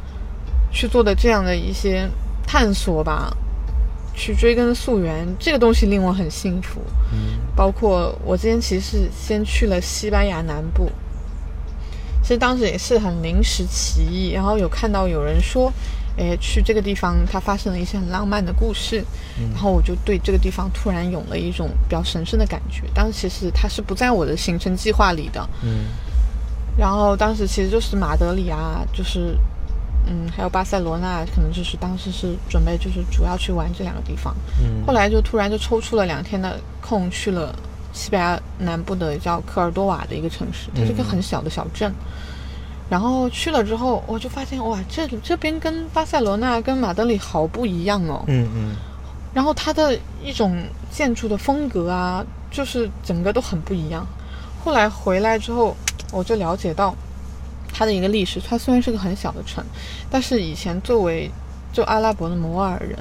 [0.71, 2.09] 去做的这样的一些
[2.47, 3.35] 探索吧，
[4.15, 6.81] 去追根溯源，这个东西令我很幸福。
[7.11, 10.89] 嗯，包括我今天其实是先去了西班牙南部，
[12.21, 15.71] 其实当时也是很临时起意，然后有看到有人说。
[16.17, 19.03] 哎，去这个地方它发生了一些很浪漫的故事，
[19.53, 22.83] 然后我就对这个地方突然有了一种比较神圣的感觉。
[22.93, 25.85] 当时其实它是不在我的行程计划里的，嗯，
[26.77, 29.37] 然后当时其实就是马德里啊，就是
[30.07, 37.53] 嗯，还有巴塞罗那，可能就是当时是准备就是主要去玩这两个地方，嗯后来就突然就抽出了两天的空去了
[37.91, 41.91] 西班牙南部的叫科尔多瓦的一个城市，它是一个很小的小镇。
[42.89, 48.23] 然后去了之后，我就发现哇，这这边跟巴塞罗那、跟马德里好不一样哦。
[48.27, 48.75] 嗯嗯
[49.33, 54.05] 然后它的一种建筑的风格啊，就是整个都很不一样。
[54.63, 55.75] 后来回来之后，
[56.11, 56.95] 我就了解到
[57.73, 58.39] 它的一个历史。
[58.39, 59.61] 它虽然是个很小的城，
[60.09, 61.29] 但是以前作为
[61.73, 62.97] 就阿拉伯的摩尔人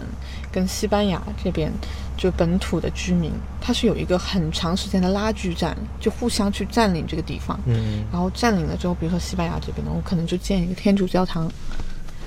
[0.50, 1.72] 跟西班牙这边
[2.16, 7.58] 就本土的居民，它是有一个很长时间的拉锯战，就互相去占领这个地方。
[7.66, 11.50] 嗯然后占领了之后，比如说西班牙这边呢，我可能就建一个天主教堂，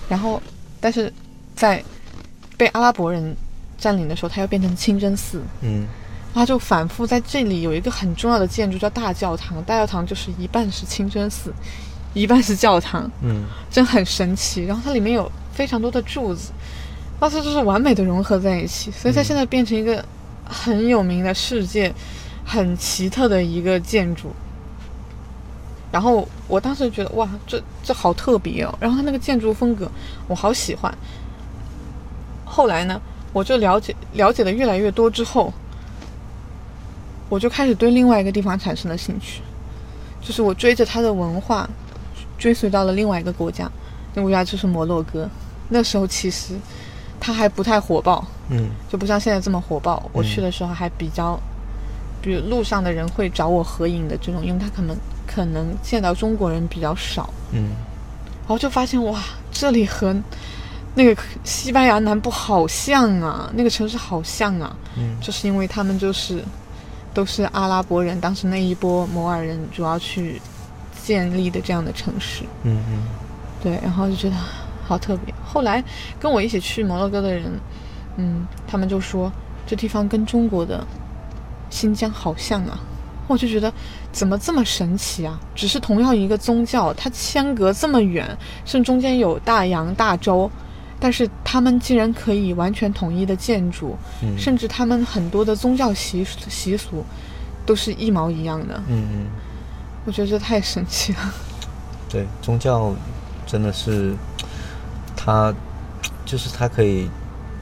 [0.10, 0.42] 然后
[0.80, 1.12] 但是
[1.56, 1.84] 在
[2.58, 3.36] 被阿拉伯人
[3.78, 5.86] 占领的时候，它又变成清真寺，嗯
[6.34, 11.52] 它就反复在这里有一个很重要的建筑叫大教堂，大教堂就是一半是清真寺，
[12.14, 14.64] 一半是教堂，嗯真很神奇。
[14.66, 16.52] 然后它里面有非常多的柱子，
[17.20, 20.04] 当时就是完美的融合在一起，所以它现在变成一个
[20.46, 21.94] 很有名的世界
[22.46, 24.32] 很奇特的一个建筑。
[25.92, 28.78] 然后我当时觉得哇，这这好特别哦。
[28.80, 29.90] 然后它那个建筑风格
[30.28, 30.94] 我好喜欢。
[32.46, 33.02] 后来呢，
[33.34, 35.52] 我就了解了解的越来越多之后，
[37.30, 39.42] 我就开始对另外一个地方产生了兴趣，
[40.22, 41.68] 就是我追着它的文化，
[42.38, 43.72] 追随到了另外一个国家，
[44.14, 45.28] 那个国家就是摩洛哥。
[45.70, 46.54] 那时候其实
[47.20, 48.70] 它还不太火爆，嗯。
[48.90, 50.10] 就不像现在这么火爆。
[50.14, 51.40] 我去的时候还比较，
[52.22, 57.70] 比如路上的人会找我合影的这种，因为他可能可能见到中国人比较少，嗯。
[58.42, 59.20] 然后就发现哇，
[59.52, 60.16] 这里和
[60.96, 65.18] 那个西班牙南部好像啊，那个城市好像啊，嗯。
[65.22, 66.44] 就是因为他们就是
[67.14, 70.42] 都是阿拉伯人，当时那一波摩尔人主要去
[71.04, 73.04] 建立的这样的城市，嗯嗯。
[73.62, 74.36] 对，然后就觉得
[74.88, 75.34] 好特别。
[75.44, 75.84] 后来
[76.20, 77.52] 跟我一起去摩洛哥的人，
[78.16, 79.32] 嗯，他们就说
[79.66, 80.86] 这地方跟中国的
[81.70, 82.80] 新疆好像啊，
[83.28, 83.72] 我就觉得
[84.12, 85.40] 怎么这么神奇啊？
[85.54, 88.26] 只是同样一个宗教，它相隔这么远，
[88.66, 90.50] 甚至中间有大洋、大洲，
[91.00, 97.04] 但是他们竟然可以完全统一的建筑，嗯甚至他们很多的宗教习习俗
[97.66, 98.82] 都是一毛一样的。
[98.88, 99.26] 嗯嗯，
[100.06, 101.20] 我觉得这太神奇了。
[102.10, 102.96] 对，宗教
[103.46, 104.16] 真的是
[105.28, 105.54] 它，
[106.26, 107.10] 就是它可以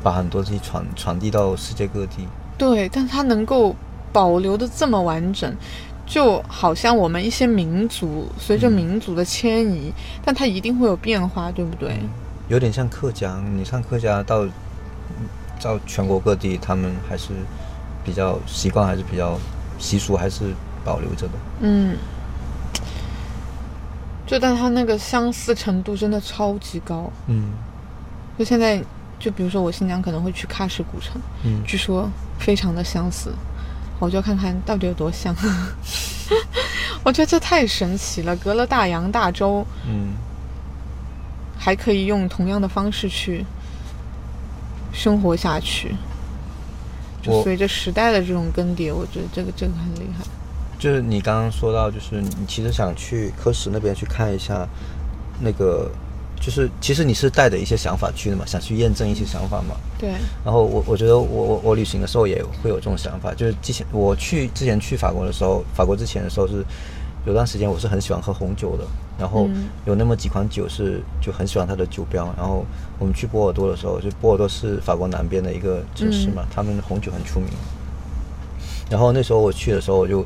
[0.04, 2.28] 把很多东西传传递到世界各地。
[2.60, 3.76] 对，但它能够
[4.14, 5.52] 保留的这么完整，
[6.06, 9.92] 就好像我们一些民族随着民族的迁移，
[10.24, 11.98] 但它一定会有变化，对不对？
[12.50, 14.46] 有点像客家，你看客家到
[15.60, 17.30] 到全国各地，他们还是
[18.04, 19.40] 比较习惯，还是比较
[19.80, 21.34] 习俗，还是保留着的。
[21.62, 21.98] 嗯，
[24.26, 27.12] 就但它那个相似程度真的超级高。
[27.28, 27.52] 嗯
[28.38, 28.84] 就现在，
[29.18, 33.32] 就比如说我新疆可能会去喀什古城，嗯据说非常的相似，
[34.00, 35.34] 我就要看看到底有多像。
[37.04, 40.14] 我觉得这太神奇了，隔了大洋大洲，嗯
[41.58, 43.46] 还可以用同样的方式去
[44.92, 45.96] 生活下去。
[47.22, 50.26] 就随着时代的这种更迭，我觉得这个这个很厉害。
[50.78, 54.68] 就是你刚刚说到，就是你其实想去科室那边去看一下，
[55.40, 55.90] 那个
[56.40, 59.76] 就是其实你是带着一些想法去的嘛，想去验证一些想法嘛。
[59.98, 60.10] 对，
[60.44, 66.64] 然后我我觉得我我我旅行的时候也会有这种想法，就是之前我去之前去法国的时候，法国之前的时候是
[67.26, 68.84] 有段时间我是很喜欢喝红酒的，
[69.18, 72.66] 然后嗯有那么几款酒是就很喜欢它的酒标，然后
[73.00, 77.50] 我们去波尔多的时候，就波尔多是法国南边的一个城市嘛，他们红酒很出名。
[78.88, 80.24] 然后那时候我去的时候，我就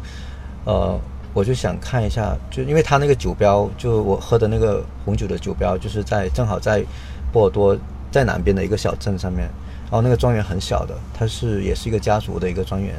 [0.70, 1.00] 呃
[1.34, 6.84] 我就想看一下，就因为它那个酒标，就我喝的那个红酒的酒标，就是在正好在
[7.32, 7.78] 波尔多
[8.12, 9.48] 在南边的一个小镇上面，
[9.86, 12.96] 然后那个庄园很小的，它是也是一个家族的一个庄园，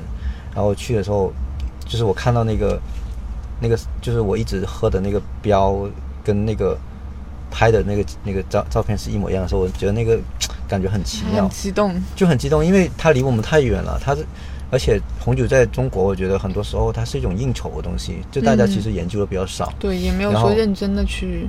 [0.54, 1.32] 然后去的时候，
[1.84, 2.80] 就是我看到那个
[3.60, 5.76] 那个就是我一直喝的那个标
[6.24, 6.78] 跟那个
[7.50, 10.18] 拍的那个那个照照片是一模一样的时候，我觉得那个
[10.68, 12.00] 感觉很奇妙很，激动。
[12.14, 14.24] 就很激动，因为它离我们太远了，它是。
[14.70, 19.72] 而且红酒在中国，我觉得很多时候它是一种应酬的东西，就大家其实研究的比较少。
[19.78, 21.48] 对，也没有说认真的去。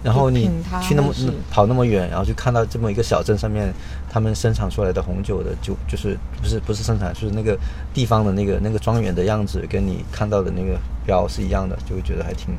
[0.00, 0.48] 然后你
[0.80, 1.12] 去那么
[1.50, 3.74] 跑那么远，然后就看到这么一个小镇上面，
[4.08, 7.58] 他们生产出来的红酒的酒，就是不是不是生产，就是那个
[7.92, 12.54] 地方的那个那个庄园的样子，跟你看到的那个标是一样的，就会觉得还挺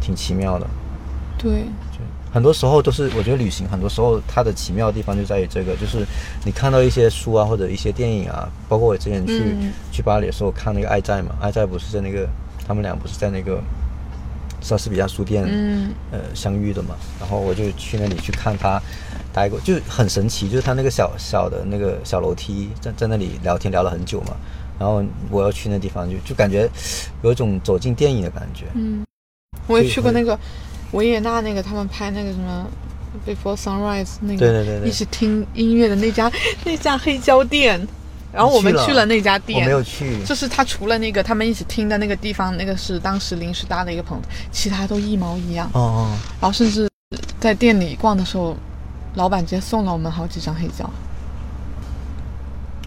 [0.00, 0.66] 挺奇妙的，
[1.36, 1.98] 对，就
[2.34, 6.04] 很多时候都是，我觉得旅行很多时候它的奇妙的地方就在于这个，就是
[6.44, 9.72] 你看到一些书啊或者一些电影啊，包括我之前去、嗯。
[9.92, 12.28] 去巴黎的时候看那个《爱在》嘛，《爱在》不是在那个
[12.66, 13.62] 他们俩不是在那个
[14.60, 15.92] 莎士比亚书店、嗯。
[16.10, 18.82] 呃相遇的嘛，然后我就去那里去看他
[19.32, 24.34] 待过，就很神奇，就是他那个小小的那个小楼梯，在在那里聊天聊了很久嘛，
[24.76, 26.68] 然后我要去那地方就就感觉
[27.22, 29.06] 有一种走进电影的感觉，嗯，
[29.68, 30.36] 我也去过那个
[30.94, 32.66] 维也纳那个他们拍那个什么
[33.26, 36.30] Before Sunrise 那个，对对对对一起听音乐的那家
[36.64, 37.86] 那家黑胶店，
[38.32, 45.68] 然后我们去了那家我店，没有去，就是他除了那个他们一起听的那个地方，那个是当时临时搭的一个棚子，其他都一毛一样。
[45.74, 46.16] 哦哦。
[46.40, 46.88] 然后甚至
[47.38, 48.56] 在店里逛的时候，
[49.14, 50.88] 老板直接送了我们好几张黑胶。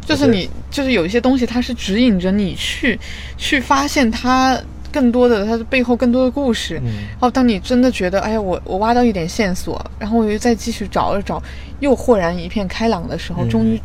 [0.06, 2.98] 就是你，就是有一些东西，它是指引着你去
[3.38, 4.58] 去发现它
[4.92, 6.80] 更多的它的背后更多的故事。
[6.84, 11.42] 嗯然后当你真的觉得，哎呀，我我挖到一点线索，然后我又再继续找了找，
[11.80, 13.80] 又豁然一片开朗的时候，嗯终于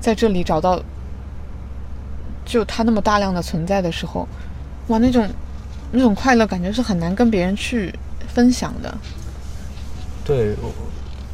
[0.00, 0.80] 在这里找到
[2.44, 4.26] 就它那么大量的存在的时候，
[4.88, 5.28] 哇，那种
[5.92, 7.92] 那种快乐感觉是很难跟别人去
[8.28, 8.96] 分享的。
[10.24, 10.72] 对，我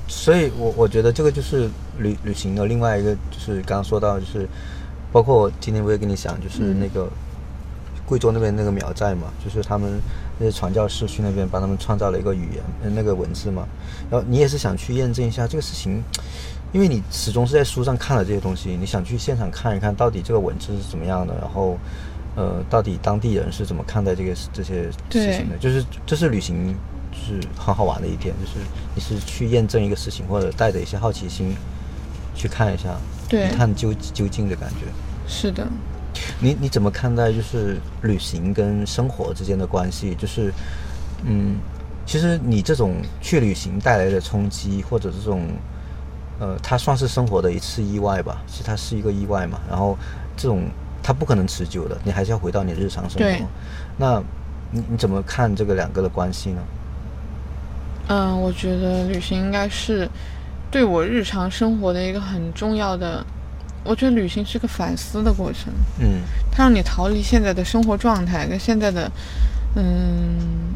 [0.08, 4.46] 所以我，我觉得这个就是旅旅行的另外一个，就是刚刚说到，就是
[5.10, 7.10] 包括我今天我也跟你讲，就是嗯那个
[8.12, 9.98] 贵州那边那个苗寨嘛，就是他们
[10.38, 13.66] 那些传教士去那边帮他们创造了一个语言，呃那个文字嘛。
[14.10, 16.04] 然后你也是想去验证一下这个事情，
[16.72, 21.78] 因为你始终是在书上看了这些东西，你想去现场看一看到底这个文字是怎么样的，然后
[22.36, 26.76] 呃，到底当地人是怎么看待这个这些事情的，就是这是旅行。
[27.12, 31.54] 就是很好玩的一点，就是你是去验证一个事情，或者带着一些好奇心
[32.34, 32.96] 去看一下，
[33.28, 34.86] 对一探究究竟的感觉。
[35.28, 35.68] 是的，
[36.40, 40.14] 你你怎么看待就是旅行跟生活之间的关系？
[40.14, 40.52] 就是，
[41.24, 41.56] 嗯，
[42.04, 45.48] 其实你这种去旅行带来的冲击，或者这种，
[46.38, 48.42] 呃，它算是生活的一次意外吧？
[48.46, 49.60] 是它是一个意外嘛？
[49.68, 49.96] 然后
[50.36, 50.64] 这种
[51.02, 53.46] 它不可能持久的，你还是要回到你日常生对活。
[53.96, 54.22] 那
[54.70, 56.62] 你你怎么看这个两个的关系呢？
[58.08, 60.08] 嗯，我觉得旅行应该是
[60.70, 63.24] 对我日常生活的一个很重要的。
[63.84, 66.22] 我觉得旅行是个反思的过程，嗯。
[66.50, 69.10] 它让你逃离现在的生活状态跟现在的
[69.74, 70.74] 嗯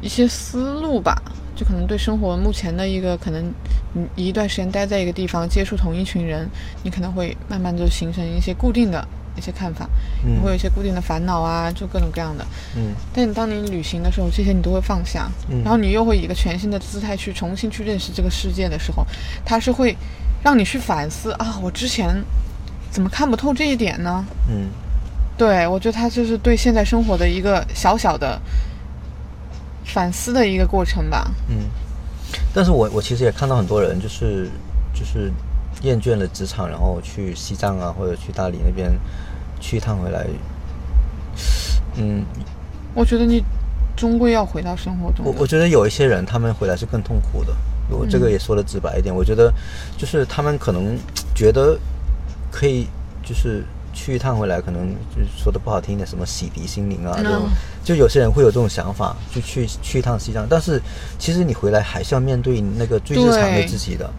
[0.00, 1.20] 一些思路吧，
[1.54, 3.52] 就可能对生活目前的一个可能，
[3.92, 6.48] 你一段时间待在一个地方，接触同一群人，
[6.82, 9.88] 你可能会慢慢就形成一些固定的一些看法，
[10.24, 12.44] 你会有嗯一些固定的烦恼啊，就各种各样的。
[12.76, 12.94] 嗯。
[13.12, 15.62] 但你当你旅行的时候，这些你都会放下，嗯。
[15.62, 19.04] 然后你又会以一个全新的姿态去重新去认识这个世界的时候，
[19.44, 19.96] 它是会
[20.42, 22.22] 让你去反思啊，我之前
[22.90, 24.24] 怎么看不透这一点呢？
[24.48, 24.68] 嗯
[25.38, 28.40] 对我觉得他就是对现在生活的一个小小的
[29.84, 31.30] 反思的一个过程吧。
[31.48, 31.56] 嗯。
[32.54, 34.48] 但是我我其实也看到很多人就是
[34.94, 35.32] 就是
[35.82, 38.92] 厌倦了职场，然后去西藏啊或者去大理那边
[39.58, 40.26] 去一趟回来，
[41.96, 42.24] 嗯，
[42.94, 43.42] 我觉得你
[43.96, 45.24] 终归要回到生活中。
[45.24, 47.54] 我我觉得有一些人他们回来是更痛苦的，
[47.92, 49.52] 我这个也说的直白一点，我觉得
[49.96, 50.98] 就是他们可能
[51.34, 51.78] 觉得
[52.50, 52.86] 可以
[53.22, 57.50] 就是去一趟回来，可能就是说的不好听点，什么洗涤心灵啊，这种嗯。
[57.84, 60.80] 就有些人会有这种想法，就去去一趟西藏，但是
[61.18, 64.10] 其实你回来还是要面对那个最日常的自己的，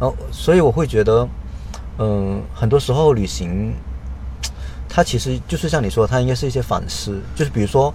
[0.00, 1.28] 然后所以我会觉得，
[1.98, 3.72] 嗯、很多时候旅行。
[4.94, 7.94] 它其实就是像你说，它应该是一些反思，就是比如说，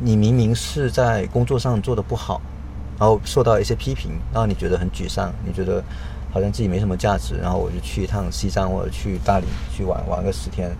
[0.00, 2.40] 你明明是在工作上做的不好，
[3.02, 5.82] 然后受到一些批评，然后你觉得很沮丧，你觉得
[6.32, 10.70] 好像自己没什么价值，然后我就去一趟西藏或者去大理去玩玩个十天，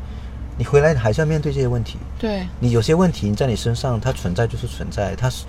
[0.56, 1.98] 你回来还是要面对这些问题。
[2.20, 5.46] 对你有些问题在你身上它存在就是存在，它是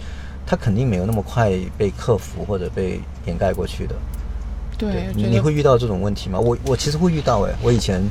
[0.48, 3.94] 它肯定没有那么快被克服或者被掩盖过去的。
[4.76, 6.40] 对，你会遇到这种问题吗？
[6.40, 8.02] 我我其实会遇到哎，我以前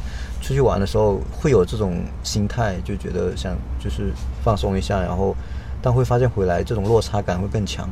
[0.40, 4.12] 出去玩的时候会有这种心态，就觉得想就是
[4.44, 5.34] 放松一下，然后
[5.82, 7.90] 但会发现回来这种落差感会更强。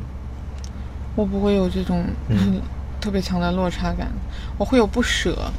[1.15, 2.61] 我不会有这种、嗯
[3.01, 4.11] 特别强的落差感，
[4.59, 5.51] 我会有不舍。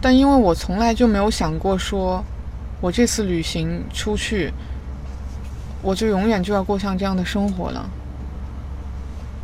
[0.00, 2.24] 但因为我从来就没有想过说，
[2.80, 4.52] 我这次旅行出去，
[5.82, 7.90] 我就永远就要过上这样的生活了。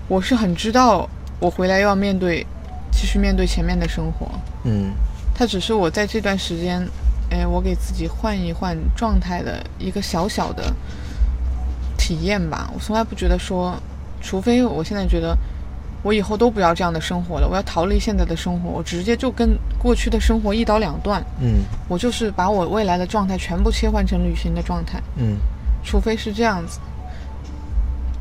[0.07, 1.11] 我是很知道，
[1.41, 2.47] 我回来又要面对，
[2.93, 4.31] 继续面对前面的生活。
[4.63, 4.93] 嗯
[5.35, 6.81] 它只是我在这段时间，
[7.29, 10.73] 哎，我给自己换一换状态的一个小小的
[12.07, 12.71] 体验吧。
[12.73, 13.75] 我从来不觉得说，
[14.21, 15.37] 除非我现在觉得
[16.05, 21.21] 我以后都不要这样的生活了，我要逃离现在的生活，我直接就跟过去的生活一刀两断。
[21.41, 25.39] 嗯我就是把我未来的状态全部切换成旅行的状态，嗯
[25.85, 26.79] 除非是这样子。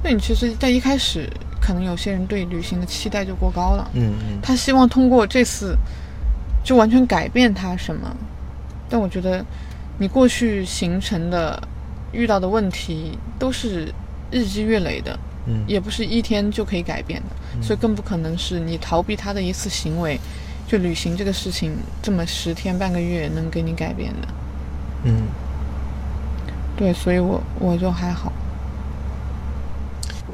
[0.03, 1.29] 那你其实，在一开始，
[1.61, 3.87] 可能有些人对旅行的期待就过高了。
[3.93, 5.77] 嗯嗯，他希望通过这次，
[6.63, 8.15] 就完全改变他什么？
[8.89, 9.43] 但我觉得，
[9.97, 11.59] 你过去形成的、
[12.15, 13.93] 遇到的问题都是
[14.31, 20.19] 日积月累的，嗯也不是一天就可以改变的，所以更不可能是你逃避他的一次行为，
[20.67, 24.27] 就旅行这个事情，这么十天半个月能给你改变的。
[25.03, 25.27] 嗯，
[26.75, 28.31] 对，所以我我就还好。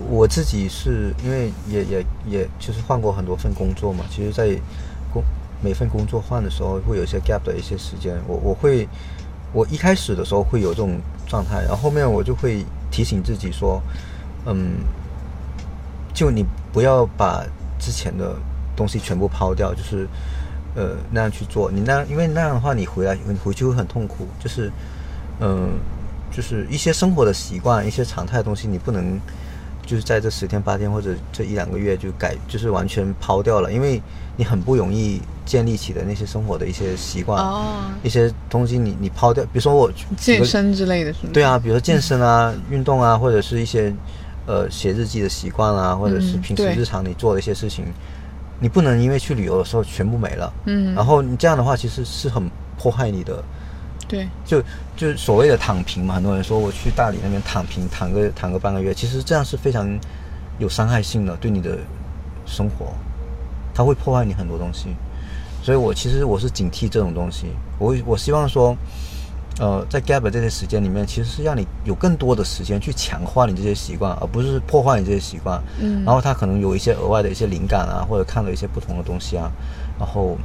[0.10, 4.48] 我自己是因为也也也就是换过很多份工作嘛，其实，在
[5.14, 5.22] 工
[5.62, 8.88] 每份工作换的时候，会有一些 gap 的一些时间，我我会
[9.54, 13.82] 我一开始的时候会有这种状态，然后后面我就会提醒自己说，
[14.46, 14.78] 嗯，
[16.14, 17.44] 就你不要把
[17.80, 18.36] 之前的
[18.76, 20.08] 东西全部抛掉，就是
[20.76, 24.72] 呃那样去做，你那因为那样的话，你回来你回去会很痛苦，就是
[25.40, 25.70] 嗯、
[26.32, 29.20] 就是一些生活的习惯，一些常态的东西，你不能。
[29.84, 34.02] 就是在这十天八天或者这一两个月就改，就是完全抛掉了，因为
[34.42, 37.76] 你很不容易建立起的那些生活的一些习惯，哦。
[38.02, 41.30] 一些东西你你抛掉，比如说我健身之类的是吗？
[41.32, 43.94] 对啊，比如说健身啊、运动啊，或者是一些
[44.48, 47.86] 呃写日记的习惯啊，或者是平时日常你做的一些事情，
[48.60, 53.44] 你不能因为去旅游的时候全部没了，嗯，然后你这样的话其实是很迫害你的
[54.08, 54.60] 对，就
[54.98, 59.88] 就所谓的躺平嘛，很多人说我去大理那边躺平，躺个躺个半个月，其实这样是非常
[60.58, 61.78] 有伤害性的，对你的
[62.48, 62.92] 生活，
[63.74, 64.96] 它会破坏你很多东西。
[65.64, 67.48] 所以我其实我是警惕这种东西，
[67.78, 68.76] 我会我希望说，
[69.60, 75.62] 呃，在 gap 的这些时间里面，其实是让你有更多的时间去强化你这些习惯，而不是破坏你这些习惯。
[75.80, 79.52] 嗯然后他可能有一些额外的一些灵感啊，或者看到一些不同的东西啊，
[80.00, 80.36] 然后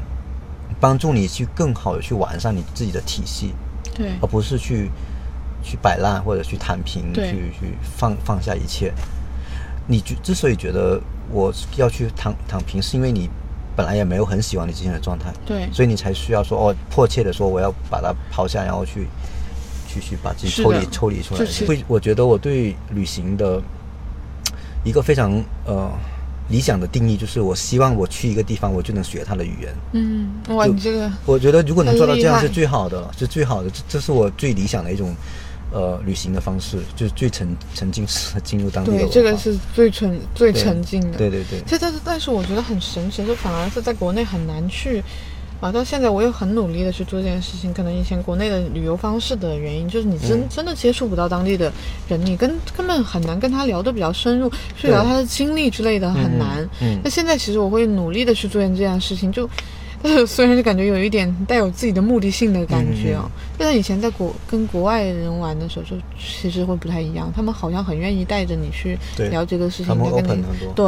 [0.78, 3.54] 帮助你去更好的去完善你自己的体系。
[3.94, 4.90] 对而不是去
[5.62, 8.92] 去摆烂或者去躺平，去去放放下一切。
[9.86, 13.28] 你觉之所以觉得我要去躺躺平，是因为你
[13.76, 15.68] 本来也没有很喜欢你之前的状态，对。
[15.72, 19.06] 所以你才需要说哦，迫切的说我要把它抛下，然后去
[19.88, 21.40] 去去把自己抽离抽离出来。
[21.40, 21.46] 就。
[21.46, 21.66] 是。
[21.66, 23.60] 会，我觉得我对旅行的
[24.84, 25.90] 一个非常呃
[26.48, 29.74] 理想的定义，就是我希望我去一个地方，我就能学他的语言。
[29.92, 35.14] 嗯，哇，就你这个我觉得如果能做到这样是最好的了，是最好的，这这是我最理想的一种
[35.72, 38.98] 呃旅行的方式，就是最沉沉浸式的进入当地的。
[38.98, 41.18] 对这个是最沉最沉浸的。
[41.18, 45.02] 对对对，这但是但是我觉得很神奇，就反而是在国内很难去。
[45.58, 47.72] 啊，到现在我也很努力的去做这件事情。
[47.72, 51.72] 可能以前国内的旅游方式的原因，就是你真、嗯真的接触不到当地的
[52.10, 56.62] 人，你跟根本很难跟他聊得比较深入，去聊他的经历之类的很难。
[56.82, 59.48] 嗯那现在其实我会努力的去做这件事情，就，
[60.02, 63.28] 但是虽然就感觉有一点带有自己的目的性的感觉哦，
[63.58, 70.44] 但是以前在国跟国外人玩的时候，就其实会不太一样，他们好像很愿意带着你去对聊这个事情，他们再跟你
[70.74, 70.86] 对。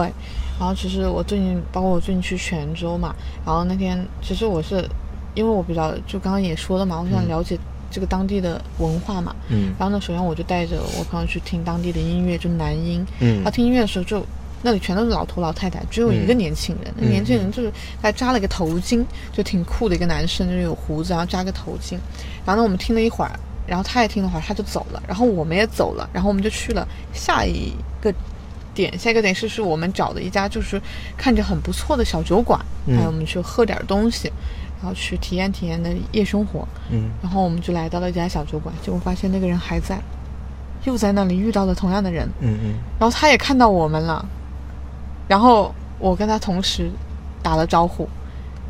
[0.59, 3.15] 然后其实我最近，包括我最近去泉州嘛，
[3.47, 4.89] 然后那天其实我是
[5.35, 7.59] 因为我比较就刚刚也说了嘛，我想了解
[7.91, 13.07] 这个当地的文化嘛，嗯然后呢，首先我就带着我朋友去听当地的音乐，就南音。
[13.21, 14.25] 嗯他听音乐的时候就。
[14.63, 16.93] 那里全都是老头老太太，只有一个年轻人。
[16.97, 21.97] 那嗯年轻人就是还扎了个头巾，就挺酷的一个男生，就是有胡子，然后扎个头巾。
[22.45, 23.31] 然后呢，我们听了一会儿，
[23.67, 25.03] 然后他也听了会儿，他就走了。
[25.07, 28.13] 然后我们也走了，然后我们就去了下一个
[28.75, 28.99] 点。
[28.99, 30.81] 下一个点是是我们找的一家就是
[31.17, 34.33] 看着很不错的小酒馆，嗯还有我们去喝点东西，
[34.81, 36.67] 然后去体验体验的夜生活。
[36.91, 40.01] 嗯然后我们就来到了一家小酒馆，结果发现那个人还在，
[40.85, 44.25] 又在那里遇到了同样的人，嗯嗯然后他也看到我们了，
[45.29, 46.91] 然后我跟他同时
[47.43, 48.09] 打了招呼，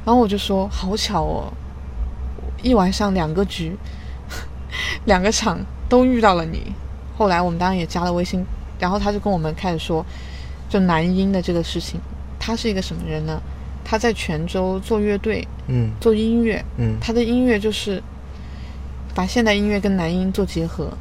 [0.05, 1.53] 然后我就说好巧哦，
[2.63, 3.77] 一晚上两个局，
[5.07, 6.75] 两个场都遇到了你。
[7.17, 8.45] 后来我们当然也加了微信，
[8.79, 10.05] 然后他就跟我们开始说，
[10.69, 12.01] 就男音的这个事情，
[12.39, 13.41] 他是一个什么人呢？
[13.85, 18.03] 他在泉州做乐队，嗯做音乐，嗯他的音乐就是
[19.15, 20.93] 把现代音乐跟男音做结合，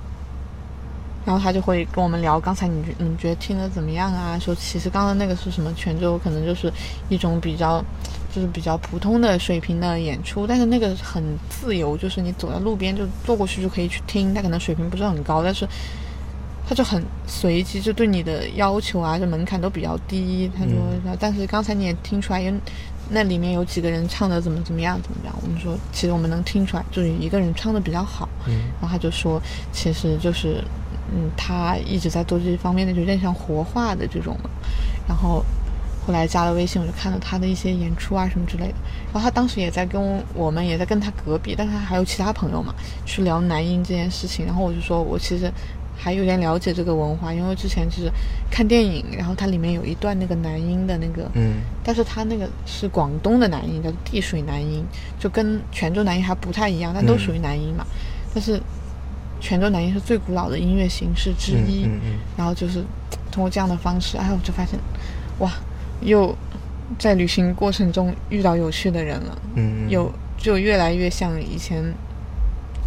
[1.27, 4.39] 然后他就会跟我们聊，刚才你觉你觉得听的怎么样啊？
[4.39, 5.73] 说其实刚刚那个是什么？
[5.73, 6.71] 泉州可能就是
[7.09, 7.83] 一种比较，
[8.33, 15.67] 就是比较普通的水平的演出，但是那个很自由，就是你走在路边就坐过去就可以去听，他可能水平不是很高，但是。
[16.69, 20.51] 他就很随机，就对你的要求啊，就门槛都比较低。
[20.53, 22.53] 他说，但是刚才你也听出来，有
[23.09, 25.33] 那里面有几个人唱的怎么怎么样怎么样。
[25.41, 28.27] 我们说，其实我们能听出来，就是一个人唱的比较好。
[28.47, 30.61] 嗯然后他就说，其实就是，
[31.13, 34.37] 嗯，他一直在做这方面的，就有点像活化的这种。
[35.07, 35.43] 然后
[36.05, 38.75] 后来加了微信，我就看到他的一些演出啊什么之类的。
[39.11, 42.73] 然后他当时也在跟我们，也在跟他隔壁，但是他还有其他朋友嘛，
[43.05, 44.45] 去聊男音这件事情。
[44.45, 45.51] 然后我就说我其实
[45.97, 48.11] 还有点了解这个文化，因为之前其实
[48.51, 54.85] 看电影，然后它里面有一段那个男音的那个，嗯，但是他那个是广东的男音，叫地水男音，
[55.19, 57.85] 就跟泉州男音还不太一样，但都属于男音嘛。
[58.33, 58.61] 但是
[59.39, 62.83] 泉州南音是最古老的音乐形式之一，嗯嗯然后就是
[63.31, 64.79] 通过这样的方式，哎，我就发现，
[65.39, 65.51] 哇，
[66.01, 66.35] 又
[66.97, 69.89] 在旅行过程中遇到有趣的人了，嗯嗯。
[69.89, 71.83] 有就越来越像以前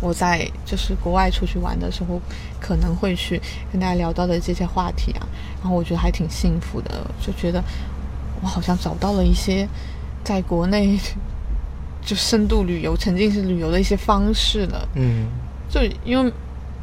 [0.00, 2.20] 我在就是国外出去玩的时候
[2.60, 3.40] 可能会去
[3.70, 5.26] 跟大家聊到的这些话题啊，
[5.60, 7.62] 然后我觉得还挺幸福的，就觉得
[8.40, 9.68] 我好像找到了一些
[10.24, 10.98] 在国内
[12.02, 14.88] 就深度旅游、沉浸式旅游的一些方式了。
[14.94, 15.26] 嗯
[15.70, 16.32] 就因为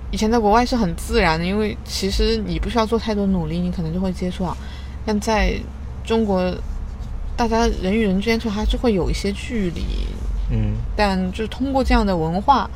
[0.10, 4.56] 以前在国外是很自然的，因为其实你不需要做太多努力，你可能就会接触到。
[5.06, 5.54] 但在
[6.06, 6.56] 中国，
[7.36, 9.84] 大家人与人之间就还是会有一些距离，
[10.50, 12.70] 嗯但就是通过这样的文化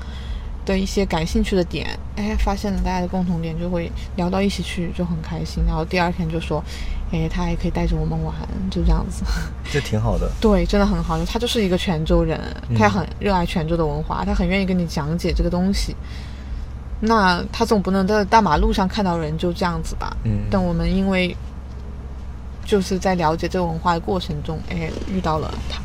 [0.66, 1.88] 的一些感兴趣的点，
[2.18, 5.64] 哎，发现了大家的共同点，就会聊到一起去，就很开心。
[5.66, 6.64] 然后第二天就说，
[7.12, 8.34] 哎，他还可以带着我们玩，
[8.70, 9.24] 就这样子。
[9.72, 10.32] 这挺好的。
[10.39, 11.18] 对，真的很好。
[11.26, 12.39] 他就是一个泉州人，
[12.70, 15.95] 嗯他也很热爱泉州的文化，他很愿意跟你讲解这个东西。
[16.99, 20.16] 那他总不能在大马路上看到人就这样子吧？
[20.24, 21.36] 嗯但我们因为
[22.64, 25.82] 就是在了解这个文化的过程中，哎，遇到了他，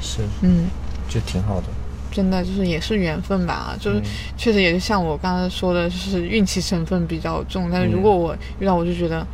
[0.00, 0.66] 是，嗯，
[1.08, 1.66] 就挺好的。
[2.12, 4.02] 真的就是也是缘分吧，就是嗯
[4.36, 7.68] 确实也是像我刚才说的，就是运气成分比较重。
[7.70, 9.26] 但是如嗯果我遇到，我就觉得，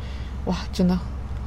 [0.45, 0.97] 哇，真的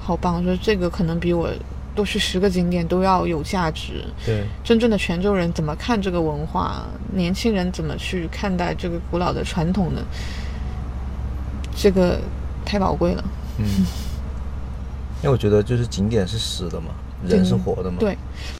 [0.04, 0.36] 好棒！
[0.36, 1.48] 我觉得这个可能比我
[1.94, 4.04] 多去十个景点都要有价值。
[4.26, 10.02] 对，真正的泉州人怎么看这个文化，年轻人怎么去看待这个古老的传统呢？
[11.74, 12.20] 这个
[12.64, 13.24] 太宝贵了。
[13.58, 13.64] 嗯，
[15.22, 16.88] 因为我觉得就是景点是死的嘛，
[17.26, 18.16] 人是活的嘛。，对，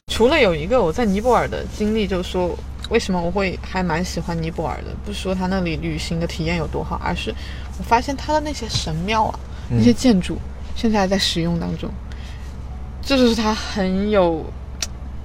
[0.07, 2.57] 除了有一个我在尼泊尔的经历，就是说
[2.89, 7.33] 为什么我会还蛮喜欢尼泊尔的，不是说他那里旅行的体验有多好，而是
[7.77, 9.39] 我发现他的那些神庙啊，
[9.69, 10.37] 那些建筑
[10.75, 11.89] 现在还在使用当中，
[13.01, 14.45] 这就是它很有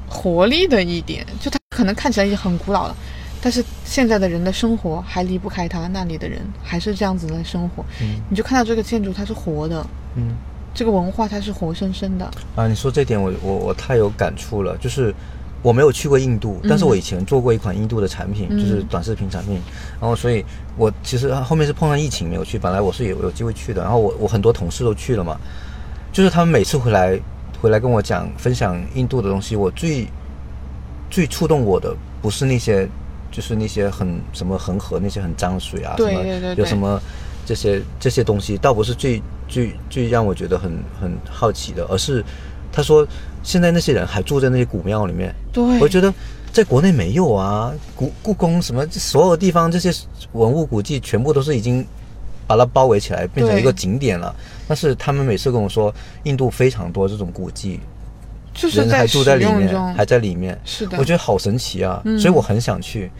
[0.08, 1.26] 活力的一点。
[1.40, 2.96] 就它可能看起来已经很古老了，
[3.42, 7.84] 但是现在的人的生活还离不开它，那里的人还是这样子的生活。
[8.00, 9.86] 嗯你就看到这个建筑它是活的，
[10.16, 10.34] 嗯
[10.72, 12.30] 这个文化它是活生生的。
[12.56, 15.14] 啊，你说这点我我我太有感触了，就是。
[15.62, 19.60] 我没有去过印度，但是我以前做过一款印度的产品，嗯就是短视频产品。
[20.00, 20.44] 然后，所以
[20.76, 23.82] 我其实后面是碰上疫情没有去，本来我是有有机会去的。
[23.82, 25.38] 然后我我很多同事都去了嘛，
[26.12, 27.18] 就是他们每次回来
[27.60, 30.06] 回来跟我讲分享印度的东西，我最
[31.10, 32.88] 最触动我的不是那些
[33.30, 36.98] 就是那些很什么恒河那些很脏水啊，什么有什么
[37.44, 42.24] 这些这些东西，倒不是最最最让我觉得很很好奇的，而是
[42.72, 43.06] 他说
[43.42, 46.12] 现在那些人还住在那些古庙里面，对，我觉得
[46.52, 49.92] 在国内没有啊，故故宫什么所有地方这些
[50.32, 51.84] 文物古迹全部都是已经
[52.46, 54.34] 把它包围起来，变成一个景点了。
[54.68, 55.92] 但是他们每次跟我说，
[56.24, 57.80] 印度非常多这种古迹，
[58.52, 62.00] 就是人还住在里面，还在里面，是的，我觉得好神奇啊！
[62.04, 63.10] 嗯所以我很想去，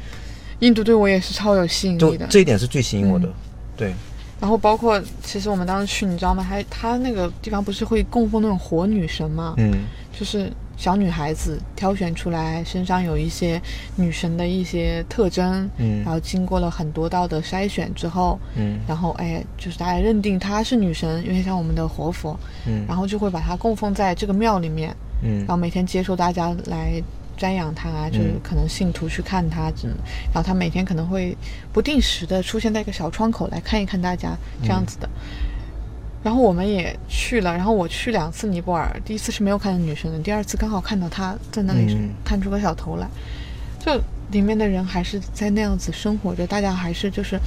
[0.59, 2.27] 印度对我也是超有吸引力的。
[2.29, 3.27] 这一点是最吸引我的。
[3.27, 3.35] 嗯
[3.77, 3.95] 对，
[4.39, 6.43] 然后包括其实我们当时去，你知道吗？
[6.43, 9.55] 还他那个地方不是会供奉那种活女神吗？
[9.57, 9.73] 嗯
[10.21, 13.59] 就是小女孩子挑选出来，身上有一些
[13.97, 16.03] 女神的一些特征，嗯。
[16.05, 18.79] 然后经过了很多道的筛选之后，嗯。
[18.87, 22.85] 然后哎，就是大家认定她是女神，有点像我们的活佛，嗯。
[22.87, 25.39] 然后就会把她供奉在这个庙里面，嗯。
[25.39, 27.03] 然后每天接受大家来
[27.39, 29.97] 瞻仰她，就是嗯可能信徒去看她，嗯，
[30.27, 31.35] 然后他每天可能会
[31.73, 35.09] 不定时的出现在一个小窗口来看一看大家这样子的。
[36.23, 42.11] 然后我们也去了，然后我去两次尼泊尔，第一次是没有看到女生的，第二次刚好看到她在那里嗯。
[42.25, 43.09] 探出个小头来，
[43.79, 43.99] 就
[44.31, 47.39] 里面的人还是在那样子生活着，大家还是就是，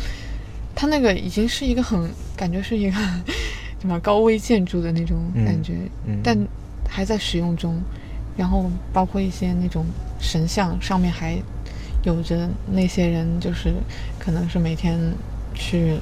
[0.76, 2.98] 他那个已经是一个很感觉是一个
[3.80, 5.74] 什么高危建筑的那种嗯感觉，
[6.08, 6.20] 嗯。
[6.24, 6.38] 但
[6.90, 7.80] 还在使用中，
[8.36, 9.86] 然后包括一些那种
[10.20, 11.38] 神像上面还
[12.04, 13.74] 有着那些人，就是
[14.18, 15.00] 可能是每天
[15.54, 15.98] 去，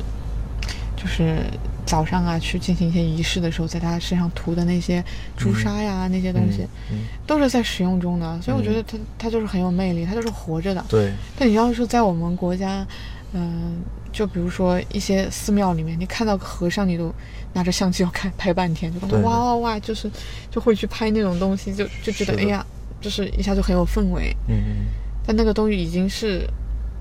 [0.95, 1.43] 就是
[1.91, 5.03] 早上啊去进行一些仪式的时候，在他身上涂的那些
[5.35, 10.81] 朱砂呀、那些东西，嗯，都是在使用中的，所以我觉得他他就是很有魅力，他就是活着的。
[10.87, 12.87] 对，但你要是在我们国家，
[13.33, 13.81] 嗯、
[14.13, 17.13] 就比如说一些寺庙里面，你看到个和尚，你都
[17.51, 20.09] 拿着相机要看拍半天，就感觉哇哇哇，就是
[20.49, 22.65] 就会去拍那种东西，就就觉得哎呀，
[23.01, 24.33] 就是一下就很有氛围。
[24.47, 24.85] 嗯嗯。
[25.27, 26.47] 但那个东西已经是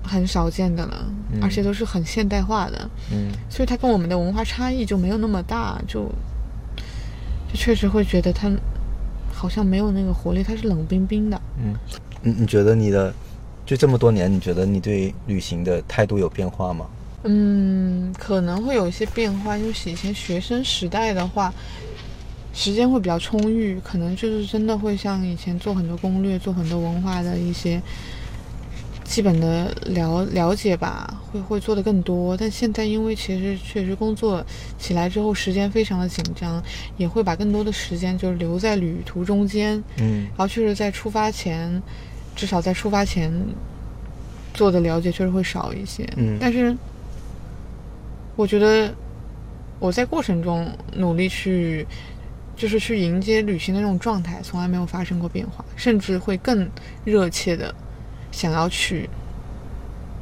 [0.03, 6.03] 很少见的了，嗯而且都是很现代化的，嗯所以它跟我们的文化差异就没有那么大，就
[7.49, 8.51] 就确实会觉得它
[9.33, 11.41] 好像没有那个活力，它是冷冰冰的。
[11.57, 11.75] 嗯，
[12.21, 13.13] 你你觉得你的
[13.65, 16.85] 就这么多年，你觉得你对旅行的态度有变化吗？
[17.23, 21.53] 嗯，可能会有一些变化，因为以前学生时代的话，
[22.51, 27.79] 时间会比较充裕，可能就是真的会像以前做很多攻略，做很多文化的一些
[29.11, 32.37] 基本的了了解吧，会会做的更多。
[32.37, 34.41] 但现在因为其实确实工作
[34.79, 36.63] 起来之后，时间非常的紧张，
[36.95, 41.83] 也会把更多的时间就留在旅途中间，嗯然后确实在出发前，
[42.37, 43.29] 至少在出发前
[44.53, 46.07] 做的了解确实会少一些。
[46.15, 46.73] 嗯但是
[48.37, 48.95] 我觉得
[49.77, 51.85] 我在过程中努力去，
[52.55, 56.65] 就是去迎接旅行的那种状态，从来没有发生过变化，甚至会更
[57.03, 57.75] 热切的
[58.31, 59.09] 想要去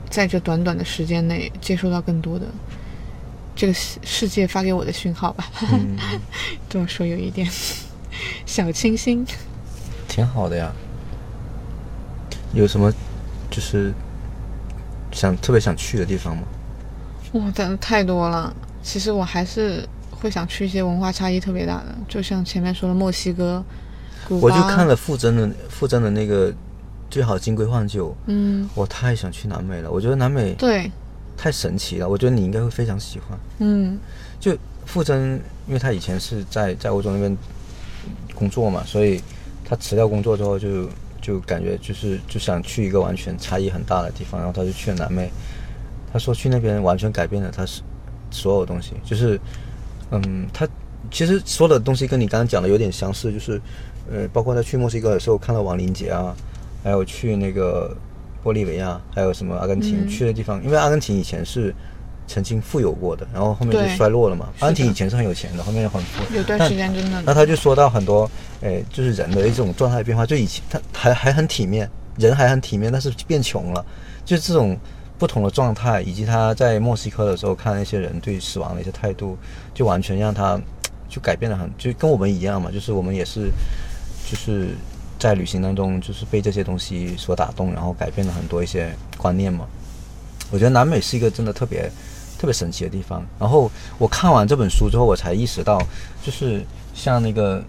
[0.09, 2.45] 在这短短的时间内接收到更多的
[3.55, 5.45] 这个世世界发给我的讯号吧。
[5.71, 5.97] 嗯，
[6.69, 7.47] 这么说有一点
[8.45, 9.25] 小清新。
[10.07, 10.71] 挺好的呀。
[12.53, 12.91] 有什么
[13.51, 13.93] 就是
[15.11, 16.43] 想特别想去的地方吗？
[17.33, 18.51] 哇，真的太多了。
[18.81, 23.63] 其实我还是会想去一些文化差异特别大的，就像前面说的墨西哥、
[24.27, 24.47] 古巴。
[24.47, 26.51] 我就看了傅真的傅真的那个
[27.09, 29.91] 最好金龟换酒，嗯，我太想去南美了。
[29.91, 30.91] 我觉得南美对，
[31.35, 33.37] 太神奇了，我觉得你应该会非常喜欢。
[33.59, 33.97] 嗯
[34.39, 37.37] 就傅真，因为他以前是在在欧洲那边
[38.33, 39.21] 工作嘛，所以
[39.65, 40.87] 他辞掉工作之后就
[41.21, 45.29] 就感觉就是就想去一个完全差异很大的地方，然后他就去了南美。
[46.11, 47.83] 他说去那边完全改变了他是
[48.31, 49.39] 所有东西，就是
[50.11, 50.67] 嗯，他
[51.11, 53.61] 其实说的东西跟你刚刚讲的有点相似，就是
[54.11, 56.35] 呃，包括他去墨西哥的时候看到亡灵节啊，
[56.83, 57.95] 还有去那个
[58.43, 60.07] 玻利维亚，还有什么阿根廷、嗯。
[60.07, 61.73] 去的地方，因为阿根廷以前是
[62.27, 64.49] 曾经富有过的，然后后面就衰落了嘛。
[64.59, 66.35] 阿根廷以前是很有钱的，后面又很富。
[66.35, 67.21] 有段时间真的。
[67.25, 68.29] 那他就说到很多，
[68.61, 73.85] 诶，就是人的一种状态变化，就以前他还还很体面，人还很体面，但是变穷了，
[74.23, 74.77] 就是这种
[75.17, 79.37] 不同的状态，以及他在墨西哥的时候看那些人对死亡的一些态度，
[79.73, 80.59] 就完全让他
[81.09, 83.49] 就改变了很，就跟我们一样嘛，就是我们也是，
[84.29, 84.69] 就是
[85.19, 89.67] 在旅行当中就是被这些东西所打动，然后改变了很多一些观念嘛。
[90.49, 91.91] 我觉得南美是一个真的特别
[92.39, 93.23] 特别神奇的地方。
[93.37, 95.77] 然后我看完这本书之后，我才意识到，
[96.23, 96.65] 就是
[96.95, 97.61] 像那个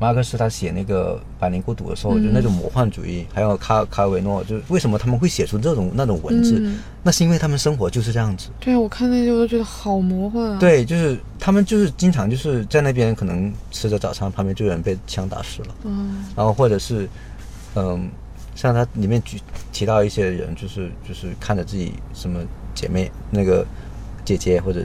[0.00, 6.58] 马克思他写那个《百年孤独》的时候，嗯就那种魔幻主义，还有卡卡尔维诺，就是为什么他们会写出这种那种文字？
[6.58, 8.48] 嗯那是因为他们生活就是这样子。
[8.58, 15.68] 对啊，我看那些我都觉得好魔幻啊。，对，就是他们就是经常就是在那边可能吃着早餐，旁边就有人被枪打死了。
[15.84, 17.08] 嗯然后或者是，
[17.74, 18.08] 嗯，
[18.54, 19.38] 像他里面举
[19.72, 22.40] 提到一些人，就是就是看着自己什么
[22.74, 23.66] 姐妹那个
[24.24, 24.82] 姐姐或者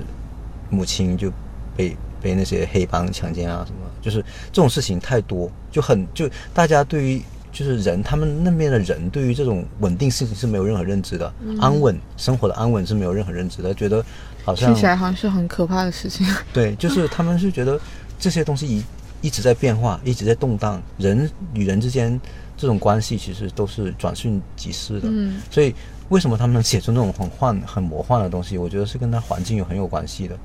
[0.69, 1.31] 母亲就
[1.75, 4.21] 被被那些黑帮强奸啊什么，就是
[4.53, 7.19] 这种事情太多，就很就大家对于
[7.51, 14.05] 就是人他们那边的人对于这种稳定事情是没有任何认知的，安稳生活的安稳是没有任何认知的，觉得
[14.43, 16.27] 好像听起来好像是很可怕的事情。
[16.53, 17.79] 对，就是他们是觉得
[18.19, 18.83] 这些东西一
[19.21, 22.21] 一直在变化，一直在动荡，人与人之间
[22.55, 25.07] 这种关系其实都是转瞬即逝的。
[25.09, 25.73] 嗯所以
[26.09, 28.59] 为什么他们能写出那种很幻、很魔幻的东西？
[28.59, 30.37] 我觉得是跟他环境有很有关系的。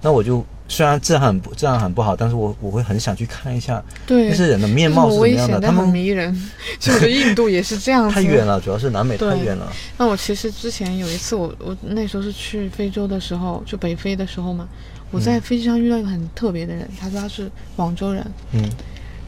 [0.00, 5.66] 那我就虽然治安很不这样很不好，但是我我会很想去看一下对，那些人的面貌就是很危是什么样的。
[5.66, 6.32] 他们迷人。
[6.78, 8.14] 其实我觉得印度也是这样子。
[8.14, 9.70] 太远了，主要是南美太远了。
[9.98, 14.68] 那我其实之前有一次我，我那时候是去非洲的时候，就北非的时候嘛，
[15.10, 18.62] 我在飞机上遇到一个很特别的人，他说他是广州人，嗯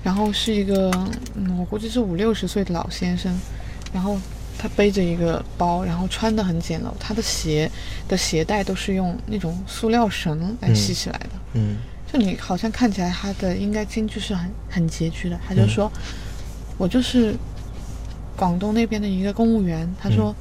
[0.04, 0.90] 然后是一个，
[1.34, 3.32] 嗯，我估计是五六十岁的老先生，
[3.92, 4.16] 然后
[4.62, 7.68] 他背着一个包，然后穿的很简陋，他的鞋
[8.06, 15.90] 的鞋带都是用那种塑料绳来系起来的，嗯就你好像看起来他的应该京剧是很很拮据的，他就说，
[16.78, 17.34] 我就是
[18.36, 20.32] 广东那边的一个公务员，他说，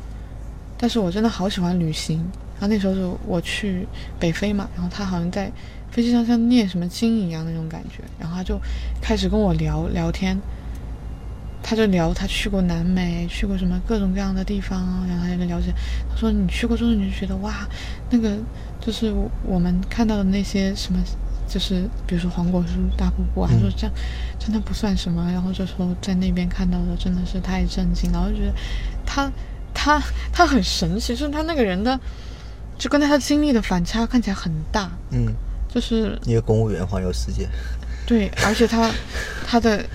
[0.77, 2.17] 但是我真的好喜欢旅行。
[2.59, 3.87] 然后那时候是我去
[4.19, 5.51] 北非嘛，然后他好像在
[5.89, 8.59] 飞机上像念什么经一样的那种感觉，然后他就
[9.01, 10.39] 开始跟我聊聊天，
[11.63, 15.73] 他就聊他去过南美，去过什么各种各样的地方啊，然后他就了解，
[16.09, 17.67] 他说你去过之后你就觉得哇，
[18.09, 18.35] 那个
[18.79, 20.99] 就是我们看到的那些什么，
[21.47, 23.95] 就是比如说黄果树大瀑布啊，他说这样
[24.39, 28.53] 真的不算什么，然后就说在那边看到的真的是太震惊了，我就觉得
[29.05, 29.31] 他
[29.73, 30.01] 他
[30.33, 31.99] 他很神奇，就是他那个人的
[32.77, 35.33] 就跟他经历的反差看起来很大，嗯，
[35.69, 37.47] 就是一个公务员环游世界。
[38.07, 38.91] 对，而且他
[39.45, 39.85] 他的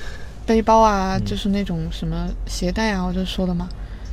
[0.46, 3.68] 背包啊，就是那种什么鞋带啊，我就说的嘛，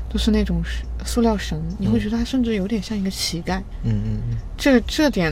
[0.10, 4.38] 都是那种塑塑料绳，你会觉得他甚至有点像一个乞丐，嗯嗯嗯。
[4.58, 5.32] 这这点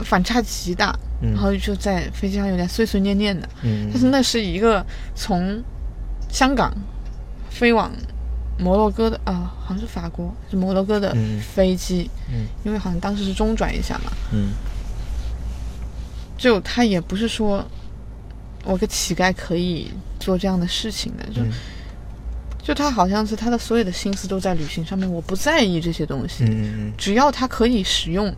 [0.00, 0.92] 反差极大，
[1.22, 1.32] 嗯。
[1.32, 5.62] 然后就在飞机上有点碎碎念念的，嗯但是那是一个从
[6.28, 6.76] 香港
[7.48, 7.90] 飞往
[8.58, 11.40] 摩洛哥的啊，好像是法国，是摩洛哥的嗯。
[11.40, 12.46] 飞机，嗯。
[12.64, 14.50] 因为好像当时是中转一下嘛，嗯。
[16.36, 17.64] 就他也不是说
[18.64, 21.50] 我个乞丐可以做这样的事情的，就、嗯。
[22.60, 26.44] 就他好像是他的所有的心思都在旅行上面，我不在意这些东西，
[26.98, 28.30] 只要它可以使用，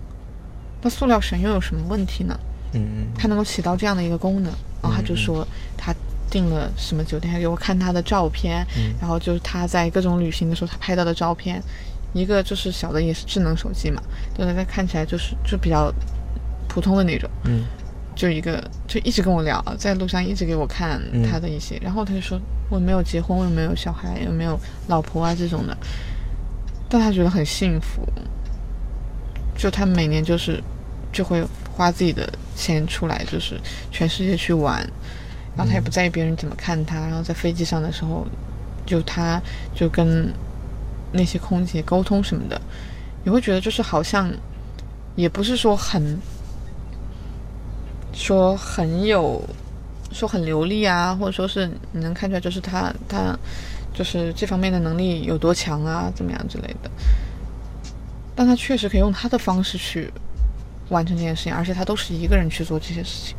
[0.82, 2.38] 那塑料绳又有什么问题呢？
[2.74, 5.44] 嗯嗯它能够起到这样的一个功能，然后他就说
[5.76, 5.92] 他
[6.30, 8.94] 订了什么酒店，还给我看他的照片，嗯。
[9.00, 11.60] 然后就是他在各种旅行的时候他拍到的照片，
[12.12, 14.00] 一个就是小的也是智能手机嘛，
[14.36, 15.92] 对它看起来就是就比较
[16.68, 17.64] 普通的那种，嗯
[18.20, 21.26] 就一个就一直跟我聊，在路上一直给我看嗯。
[21.26, 25.74] 他的一些，然后他就说我没有结婚，我也没有小孩，也没有老婆啊这种的，
[26.86, 28.06] 但他觉得很幸福，
[29.56, 30.62] 就他每年就是
[31.10, 31.42] 就会
[31.74, 33.58] 花自己的钱出来，就是
[33.90, 34.80] 全世界去玩，
[35.56, 38.26] 然后他也不在意别人怎么看他，然后在飞机上的时候，
[38.84, 39.40] 就他
[39.74, 40.30] 就跟
[41.10, 42.60] 那些空姐沟通什么的，
[43.24, 44.30] 你会觉得就是好像
[45.16, 46.18] 也不是说很
[48.12, 49.42] 说很有
[50.12, 53.38] 说很流利啊，或者说是你能看出来就是他他
[53.94, 56.90] 就是这方面的能力有多强啊，怎么样之类的。
[58.34, 60.10] 但他确实可以用他的方式去
[60.88, 63.36] 完成这件事情，而且他都是一个人去做这些事情，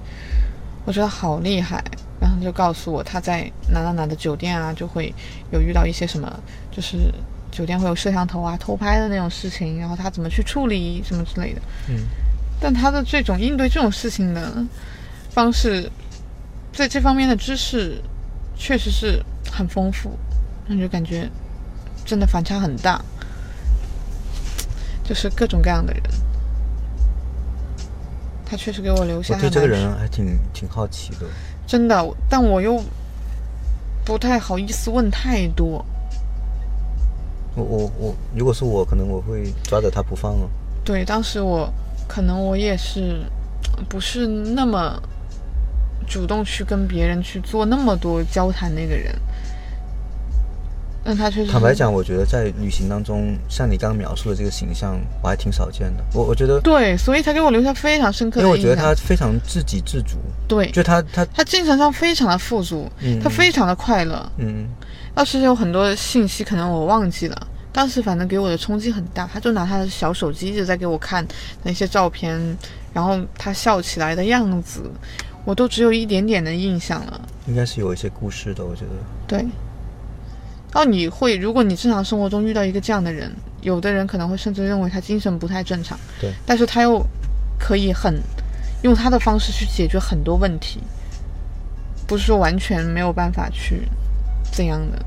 [0.86, 1.84] 我觉得好厉害。
[2.20, 5.12] 然后就告诉我他在哪哪哪的酒店啊，就会
[5.52, 6.32] 有遇到一些什么，
[6.70, 7.12] 就是
[7.52, 11.62] 酒店会有摄像头啊偷拍的那种事情，然后他怎么去处理什么之类的。
[11.90, 11.96] 嗯
[12.62, 14.64] 但他的这种应对这种事情的
[15.32, 15.92] 方式，
[16.72, 18.00] 在这方面的知识
[18.56, 19.20] 确实是
[19.52, 20.12] 很丰富，
[20.68, 21.28] 那就感觉
[22.06, 23.04] 真的反差很大，
[25.04, 26.04] 就是各种各样的人，
[28.46, 31.26] 他确实给我留下我对这个人还挺挺好奇的。
[31.66, 32.80] 真的，但我又
[34.06, 35.84] 不太好意思问太多。
[37.56, 40.50] 我我我，如果是我，可能我会抓着他不放了。
[40.86, 41.72] 对，当时我
[42.14, 43.22] 可能我也是
[43.88, 45.02] 不是那么
[46.06, 49.16] 主动去跟别人去做那么多交谈那个人，
[51.06, 56.04] 但他确实坦白讲，我觉得在旅行当中，像你刚刚描述的这个形象，我还挺少见的。
[56.14, 58.76] 我我觉得，对，所以他给我留下非常深刻因为我的印象。
[58.76, 60.18] 觉得他非常自给自足，
[60.50, 64.30] 对，就他他他精神上非常的富足，嗯他非常的快乐。
[64.38, 64.68] 嗯
[65.16, 67.48] 当时有很多信息，可能我忘记了。
[67.74, 71.26] 当时反正给我的冲击很大，他就拿他的小手机一直在给我看
[71.64, 72.40] 那些照片，
[72.94, 74.84] 然后他笑起来的样子，
[75.46, 77.22] 我都只有一点点的印象了。
[77.48, 78.92] 应该是有一些故事的，我觉得。
[79.28, 79.40] 对。
[80.74, 83.30] 然后你会，如果你正常生活中遇到一个这样的人，
[83.62, 87.06] 有的人可能会甚至认为他精神不太正常，对，但是他又
[87.60, 88.22] 可以很
[88.82, 90.80] 用他的方式去解决很多问题，
[92.08, 93.86] 不是说完全没有办法去
[94.54, 95.06] 这样的，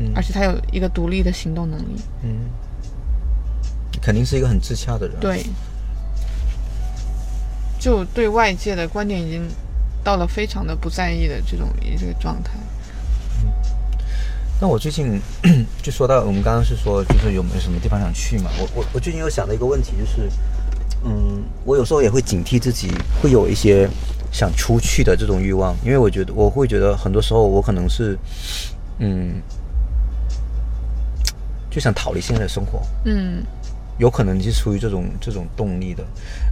[0.00, 1.96] 嗯而且他有一个独立的行动能力。
[2.22, 2.50] 嗯，
[4.02, 5.44] 肯定是一个很自洽的人。，对，
[7.78, 9.46] 就对外界的观点已经
[10.02, 12.52] 到了非常的不在意的这种一个状态。
[13.42, 13.48] 嗯
[14.62, 15.18] 那我最近
[15.80, 18.50] 就说到，我们刚刚是说，就是有没有什么地方想去嘛？
[18.58, 20.28] 我我我最近又想到一个问题，就是，
[21.02, 22.90] 嗯，我有时候也会警惕自己，
[23.22, 23.88] 会有一些
[24.30, 28.18] 想出去的这种欲望，因为我觉得我会觉得很多时候我可能是，
[28.98, 29.40] 嗯，
[31.70, 33.42] 就想逃离现在的生活，嗯。
[33.98, 36.02] 有可能你是出于这种这种动力的，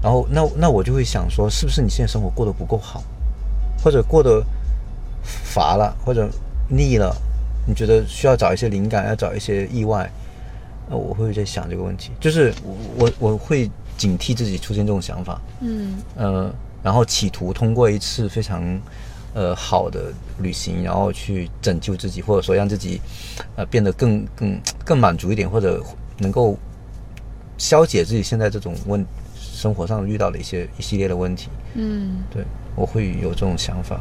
[0.02, 3.02] 然后那那我就会想说，是不是你现在生活过得不够好，
[3.82, 4.44] 或者过得
[5.22, 6.28] 乏了，或者
[6.68, 7.16] 腻了，
[7.66, 10.10] 你觉得需要找一些灵感，要找一些意外，
[10.90, 15.94] 那我会在想这个问题，就是我我我会警惕自己出现这种想法，嗯。
[16.16, 16.52] 呃，
[16.82, 18.62] 然后企图通过一次非常
[19.34, 23.00] 呃好的旅行，然后去拯救自己，或者说让自己
[23.56, 25.82] 呃变得更更更满足一点，或者
[26.18, 26.56] 能够
[27.56, 29.04] 消解自己现在这种问
[29.34, 31.48] 生活上遇到的一些一系列的问题。
[31.74, 34.00] 嗯对我会有这种想法。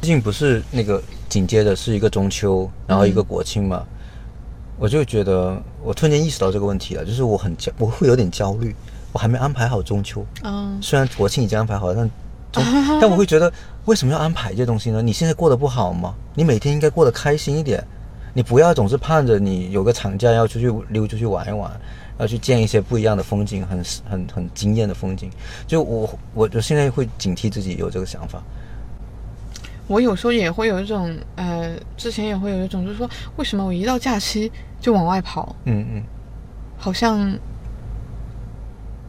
[0.00, 3.84] 毕竟不是那个紧接着是一个中秋，然后一个国庆嘛，
[4.78, 8.74] 我就觉得我突然间意识到这个问题了，就是我很焦，我会有点焦虑，
[9.12, 12.10] 我还没安排好中秋，嗯虽然国庆已经安排好了，但
[12.62, 13.52] 中，但我会觉得
[13.84, 15.02] 为什么要安排这些东西呢？
[15.02, 16.14] 你现在过得不好吗？
[16.34, 17.82] 你每天应该过得开心一点，
[18.32, 21.70] 你不要总是盼着你有个长假要出去溜出去玩一玩，
[22.18, 25.30] 要去见一些不一样的风景，很很很惊艳的风景。
[25.66, 28.42] 就我我我现在会警惕自己有这个想法。
[29.86, 34.50] 我有时候也会有一种，呃，之前也会有一种，就是说，为什么我一到假期
[34.80, 36.02] 就往外跑，嗯嗯，
[36.78, 37.38] 好像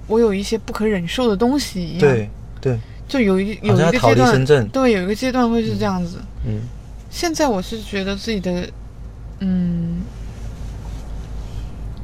[0.06, 2.00] 我有一些不可忍受的东西一样。
[2.02, 2.30] 对，
[2.60, 4.70] 对，就有一有一个阶段。
[4.70, 6.18] 对，有一个阶段会是这样子。
[6.46, 6.62] 嗯
[7.10, 8.68] 现在我是觉得自己的
[9.40, 10.02] 嗯，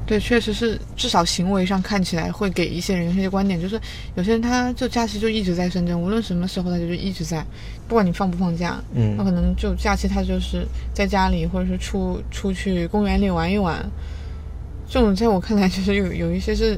[0.05, 3.77] 对，确实是，至少行为上看起来会给一些人一些观点，就是
[4.15, 7.45] 有些人他就假期就一直在深圳，无论什么时候他就一直在，
[7.89, 13.85] 不管你放不放假，嗯那可能就假期他就是在家里，或者是出出去公园里玩一玩。
[14.89, 16.77] 这种在我看来就是有有一些是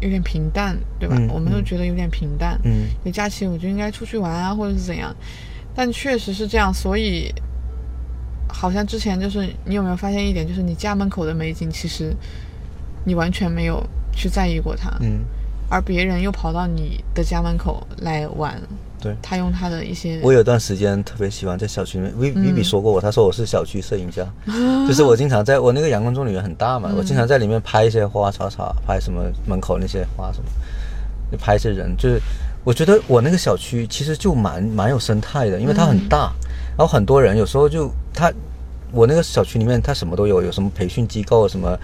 [0.00, 1.16] 有点平淡，对吧？
[1.18, 2.58] 嗯我们都嗯觉得有点平淡。
[2.64, 5.14] 嗯有假期我就应该出去玩啊，或者是怎样。
[5.74, 7.32] 但确实是这样，所以
[8.48, 12.12] 好像之前就是你有没有发现一点，就是你家门口的美景，其实
[13.04, 13.80] 你完全没有
[14.12, 15.20] 去在意过它，嗯，
[15.70, 18.60] 而别人又跑到你的家门口来玩，
[19.00, 19.14] 对。
[19.22, 24.26] 他用他的一些我有段时间特别喜欢在小区里面，V 嗯 V B 说过我，他说我是小区摄影家，
[24.88, 30.48] 就是我经常在我那个阳光中里面很大嘛，我经常在里面拍一些花花草草，拍什么门口那些花什么，
[31.30, 32.20] 就拍一些人，就是
[32.64, 36.32] 我觉得我那个小区其实就蛮蛮有生态的，因为它很大，
[36.76, 38.32] 然后很多人有时候就他
[38.92, 41.78] 我那个小区里面他什么都有，有什么培训机构什么。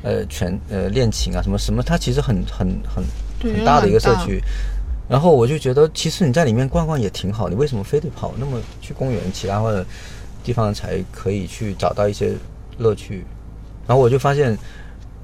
[0.00, 3.04] 呃，全呃练琴啊，什么什么，它其实很很很
[3.42, 4.40] 很大的一个社区，
[5.08, 9.84] 然后我就觉得，其实你在里面逛逛也挺好，你为什么非得跑那么去公园其他或者
[10.44, 12.34] 地方才可以去找到一些
[12.76, 13.24] 乐趣？
[13.86, 14.56] 然后我就发现，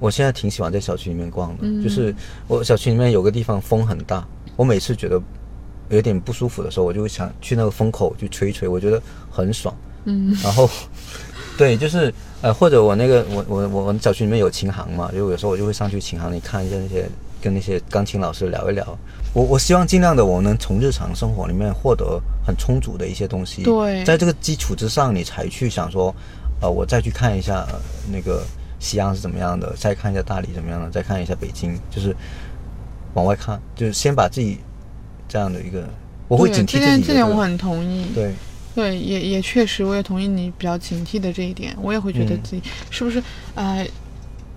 [0.01, 2.15] 我现在挺喜欢在小区里面逛的，嗯就是
[2.49, 4.27] 我小区里面有个地方风很大，
[4.57, 5.21] 我每次觉得
[5.91, 9.75] 有点不舒服的时候，我就会想去那个风口去吹一吹，我觉得很爽。
[10.07, 10.69] 嗯然后，
[11.59, 17.07] 对，就是呃，或者我那个我我我我小区里面有琴行嘛，就有时候我就会上去琴行里看一下那些
[17.43, 18.99] 跟那些钢琴老师聊一聊。
[19.35, 23.63] 我我希望尽量的我能从日常生活里面获得很充足的一些东西。
[23.65, 26.15] 对在这个基础之上，你才去想说，
[26.63, 27.79] 呃，我再去看一下、呃
[28.11, 28.43] 那个
[28.79, 32.17] 西安是怎么样的，再看一下大理怎么样的，再看一下北京，就是
[33.15, 34.59] 往外看，就是先把自己
[35.29, 35.89] 这样的一个，
[36.29, 38.07] 我会对警惕自己这点这点我很同意。
[38.15, 38.33] 对。
[38.75, 41.77] 对，也也确实，我也同意你比较警惕的这一点。
[41.81, 43.23] 我也会觉得嗯自己是不是
[43.55, 43.87] 呃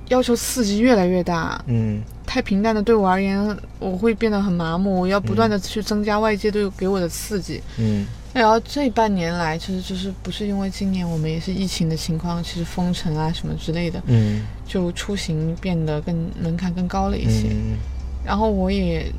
[0.08, 5.00] 要求刺激越来越大，嗯太平淡的对我而言，我会变得很麻木。
[5.00, 7.60] 我要不断的去增加外界对给我的刺激。
[7.80, 17.48] 嗯然后这半年来，其实就是不是因为今年我们也是疫情的情况，其实封城啊什么之类的，嗯就出行变得更门槛更高了一些。
[17.50, 17.78] 嗯
[18.24, 19.12] 然后我也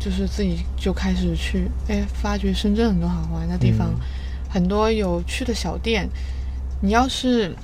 [0.00, 4.00] 就是自己就开始去哎发掘深圳很多好玩的地方，嗯
[4.50, 6.06] 很多有趣的小店。
[6.82, 7.54] 你要是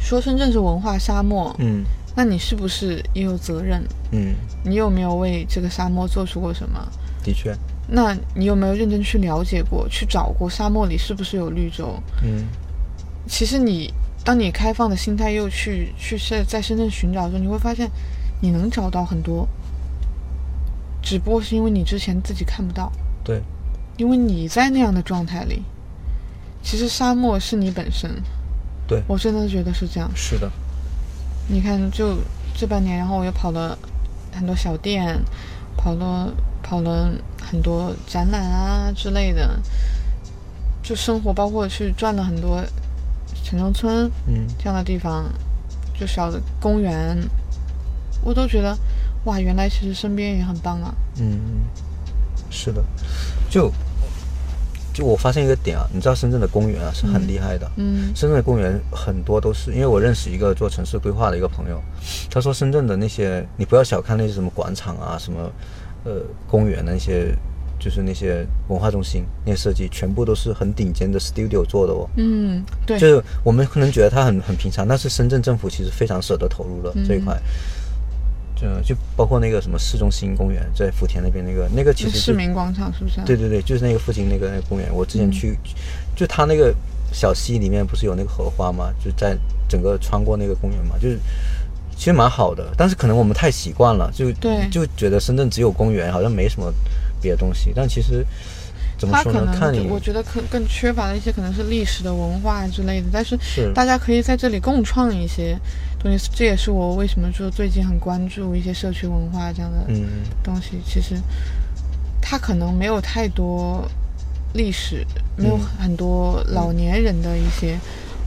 [0.00, 1.84] 说深圳是文化沙漠，嗯
[2.18, 3.80] 那你是不是也有责任？
[4.10, 6.84] 嗯，你有没有为这个沙漠做出过什么？
[7.22, 7.56] 的确，
[7.86, 11.94] 那你有没有认真去了解过，去找过沙漠里是不是有绿洲？
[12.24, 12.46] 嗯
[13.28, 13.94] 其实你
[14.24, 17.88] 当你开放的心态又去去在在深圳寻找的时候，你会发现
[18.42, 19.46] 你能找到很多，
[21.00, 22.90] 只不过是因为你之前自己看不到，
[23.22, 23.40] 对，
[23.96, 25.62] 因为你在那样的状态里。
[26.64, 28.10] 其实沙漠是你本身，
[28.88, 30.10] 对，我真的觉得是这样。
[30.16, 30.50] 是的，
[31.48, 32.16] 你看，就
[32.54, 33.76] 这半年，然后我又跑了
[34.32, 35.18] 很多小店，
[35.76, 36.30] 跑了
[36.62, 39.58] 跑了很多展览啊之类的，
[40.82, 42.62] 就生活包括去转了很多
[43.42, 45.24] 城中村嗯这样的地方，
[45.98, 47.16] 就小的公园，
[48.22, 48.76] 我都觉得
[49.24, 50.94] 哇，原来其实身边也很棒啊。
[51.16, 51.40] 嗯，
[52.50, 52.84] 是的，
[53.48, 53.72] 就
[54.98, 58.10] 就我发现一个点啊，你知道深圳的公园啊是很厉害的，嗯。
[58.16, 61.80] 深圳的公园很多都是，因为我认识一个做城市规划的一个朋友，
[62.28, 65.48] 他说深圳的那些，你不要小看那些什么广场啊，什么
[66.02, 67.32] 呃公园那些，
[67.78, 72.10] 就是那些文化中心那些设计，全部都是很顶尖的 studio 做的哦。
[72.16, 77.06] 嗯，对，就是我们可能觉得它很很平常，但是深圳政府其实非常舍得投入了嗯。
[77.06, 77.40] 这一块。
[78.60, 83.20] 就就包括那个什么市中心公园，在福田那边那个那个其实市民广场是不是？
[83.24, 85.32] 对，对对，就是那个附近那个那个公园，我之前嗯。
[85.32, 85.58] 去，
[86.16, 86.74] 就它那个
[87.12, 89.36] 小溪里面不是有那个荷花嘛，就在
[89.68, 91.18] 整个穿过那个公园嘛，就是
[91.96, 94.68] 其实蛮好的，但是可能我们太习惯了，就对。
[94.70, 96.72] 就觉得深圳只有公园，好像没什么
[97.20, 98.24] 别的东西，但其实
[98.98, 99.54] 怎么说呢？
[99.58, 103.72] 看你我觉得可更缺乏的一些可能是历史的文化之类的，但是是。
[103.72, 105.56] 大家可以在这里共创一些
[105.98, 110.04] 东西，这也是我为什么说最近很关注一些社区文化这样的嗯
[110.42, 110.80] 东西。
[110.86, 111.16] 其实
[112.20, 113.88] 它可能没有太多
[114.54, 115.04] 历史，
[115.36, 117.78] 没有嗯很多老年人的一些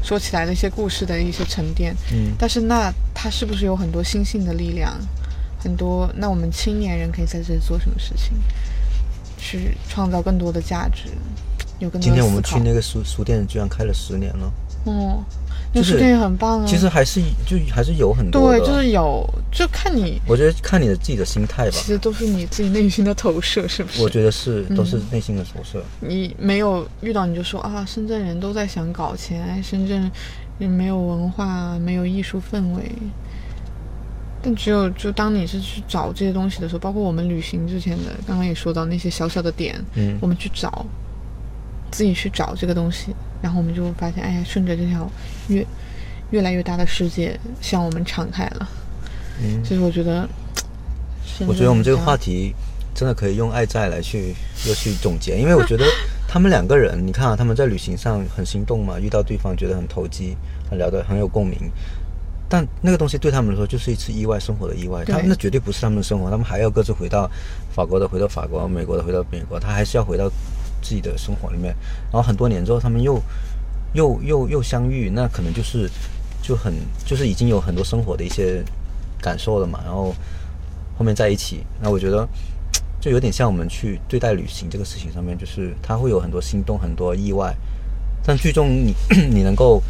[0.04, 5.00] 说起来的一些故事的一些沉淀，嗯但是那它是不是有很多新兴的力量？
[5.64, 8.34] 很多，那我们青年人可以在这里做什么事情，
[9.38, 11.04] 去创造更多的价值，
[11.78, 14.52] 有更多的今天我们去那个书书店居然开了十年了，
[14.86, 15.24] 哦，
[15.74, 16.66] 就是那书店也很棒啊。
[16.68, 21.86] 其实还是就还是有很多，对，就是有，就看你，我觉得看你的自己的心态吧其。
[21.86, 24.02] 实都是你自己内心的投射，是不是？
[24.02, 25.84] 我觉得是嗯都是内心的投射。
[26.00, 30.12] 你没有遇到，你就说啊，深圳人都在想搞钱，哎深圳
[30.60, 32.92] 人没有文化，没有艺术氛围。
[34.44, 40.84] 但只有就当你是去找这些东西的时候，包括我们旅行之前的，刚刚也说到那些小小的点，嗯我们去找，
[41.92, 45.08] 自己去找这个东西，然后我们就会发现，哎呀，顺着这条
[45.52, 45.66] 越
[46.32, 48.70] 越来越大的世界向我们敞开了。
[49.42, 50.28] 嗯，其实我觉得，
[51.48, 52.54] 我觉得我们这个话题
[52.94, 54.34] 真的可以用爱在来去
[54.68, 55.86] 又去总结，因为我觉得
[56.28, 60.38] 他们两个人，你看啊，他们在旅行上很心动嘛，遇到对方觉得很投机，
[60.70, 61.58] 很聊得很有共鸣。
[62.48, 65.06] 但那个东西对他们来说就是一次意外，生活的意外。
[65.06, 67.30] 他们那绝对不是他们的生活，他们还要各自回到
[67.74, 69.58] 法国的，回到法国；美国的，回到美国。
[69.58, 70.28] 他还是要回到
[70.82, 71.74] 自己的生活里面。
[72.12, 73.18] 然后很多年之后，他们又
[73.94, 75.90] 又又又相遇，那可能就是
[76.42, 76.74] 就很
[77.06, 78.64] 就是已经有很多生活的一些
[79.22, 79.80] 感受了嘛。
[79.84, 80.14] 然后
[80.98, 82.28] 后面在一起，那我觉得
[83.00, 87.56] 就有点像我们去对待旅行这个事情上面，就是它会有很多心动，很多意外，
[88.24, 88.94] 但最终你
[89.30, 89.82] 你能够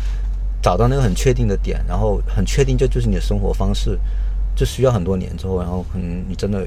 [0.62, 4.00] 找到那个很确定的点，然后很确定这就是你的生活方式，
[4.56, 6.66] 就需要很多年之后，然后可能你真的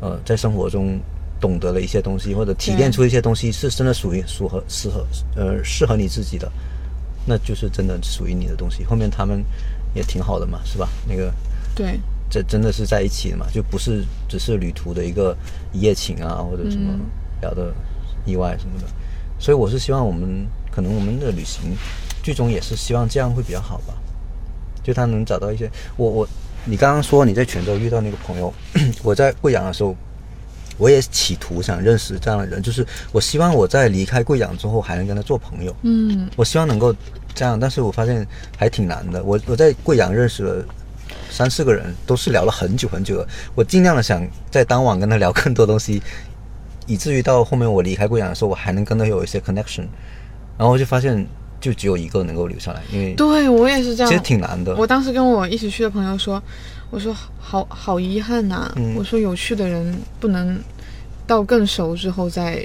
[0.00, 0.98] 呃在生活中
[1.40, 6.50] 懂得了一些东西，或者提炼出一些东西是真的属于符合适合呃适合你自己的，
[7.26, 8.84] 那就是真的属于你的东西。
[8.84, 9.42] 后面他们
[9.94, 10.88] 也挺好的嘛，是吧？
[11.08, 11.32] 那个
[11.74, 15.34] 对这真的是在一起的嘛，就不是只是旅途的一个
[15.72, 17.00] 一夜情啊，或者什么嗯
[17.40, 17.72] 聊的
[18.26, 18.86] 意外什么的。
[19.38, 21.74] 所以我是希望我们可能我们的旅行
[22.22, 23.94] 最终也是希望这样会比较好吧，
[24.82, 26.28] 就他能找到一些我我
[26.66, 28.52] 你刚刚说你在泉州遇到那个朋友，
[29.02, 29.96] 我在贵阳的时候。
[30.80, 36.92] 我也企图想认识这样的人，就是我希望我在离开贵阳之后还能跟他做朋友，嗯，我希望能够
[37.34, 38.26] 这样，但是我发现
[38.56, 39.22] 还挺难的。
[39.22, 40.64] 我我在贵阳认识了
[41.30, 43.28] 三四个人，都是聊了很久很久了。
[43.54, 46.02] 我尽量的想在当晚跟他聊更多东西，
[46.86, 49.86] 以至于到后面我离开贵阳的时候，我还能跟他有一些 connection。
[50.56, 51.26] 然后我就发现，
[51.60, 54.10] 就只有一个能够留下来，因为对我也是这样。
[54.10, 54.74] 其实挺难的。
[54.76, 56.42] 我当时跟我一起去的朋友说，
[56.90, 60.58] 我说好好遗憾呐、嗯我说有趣的人不能
[61.26, 62.64] 到更熟之后再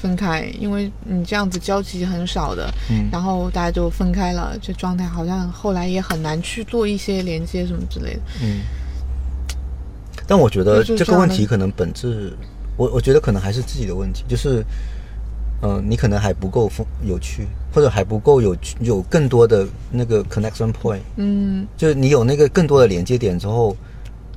[0.00, 8.20] 分开，因为你这样子交集很少的，嗯然后大家就分开了，这状态好像后来也很难去做一些连接什么之类的。
[8.42, 8.60] 嗯，
[10.26, 12.32] 但我觉得这个问题可能本质，
[12.76, 14.64] 我我觉得可能还是自己的问题，就是，
[15.62, 23.76] 嗯、你可能还不够丰有趣，或者还不够有有更多的那个 connection point，嗯，就是你有那个更多的连接点之后，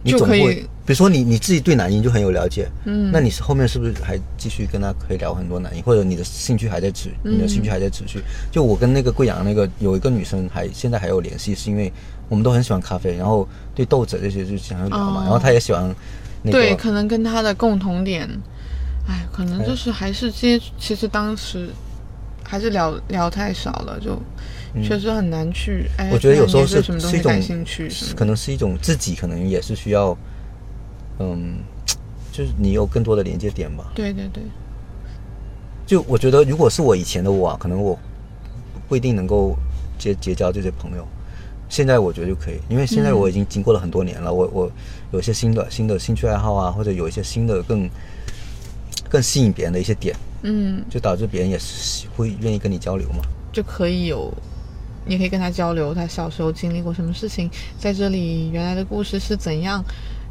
[0.03, 0.55] 你总会，
[0.85, 3.09] 比如说你你自己对男音就很有了解，嗯。
[3.11, 8.21] 那你是后面是不是还继续跟他可以聊很多男音，或者你的兴趣还在持，你的兴趣还在持续？
[8.51, 11.89] 就我跟那个贵阳那个有一个女生还现在还有联系，是因为
[12.27, 15.23] 我们都很喜欢咖啡，然后对豆子这些就想要聊嘛，哦。
[15.23, 15.83] 然后她也喜欢
[16.41, 18.27] 那个，对，可能跟她的共同点，
[19.07, 21.69] 哎，可能就是还是接，其实当时
[22.43, 24.17] 还是聊聊太少了，就
[24.81, 25.89] 确实很难去。
[25.97, 30.17] 哎，嗯我觉得有时候是是一种西感兴趣可能是一种自己可能也是需要，
[31.19, 31.57] 嗯，
[32.31, 33.91] 就是你有更多的连接点吧。
[33.93, 34.43] 对对对，
[35.85, 37.97] 就我觉得，如果是我以前的我啊，可能我
[38.87, 39.57] 不一定能够
[39.97, 41.05] 结结交这些朋友。
[41.69, 44.71] 现在我觉得就可以，因为现在我已经经过了很多年了，我我
[45.11, 47.89] 有一些新的新的兴趣爱好啊，或者有一些新的更
[49.09, 53.23] 更吸引别人的一些点，嗯，就导致别人也是会愿意跟你交流嘛。
[53.51, 54.33] 就可以有，
[55.05, 59.83] 你可以跟他交流，他小时候经历过什么事情，在这里原来的故事是怎样，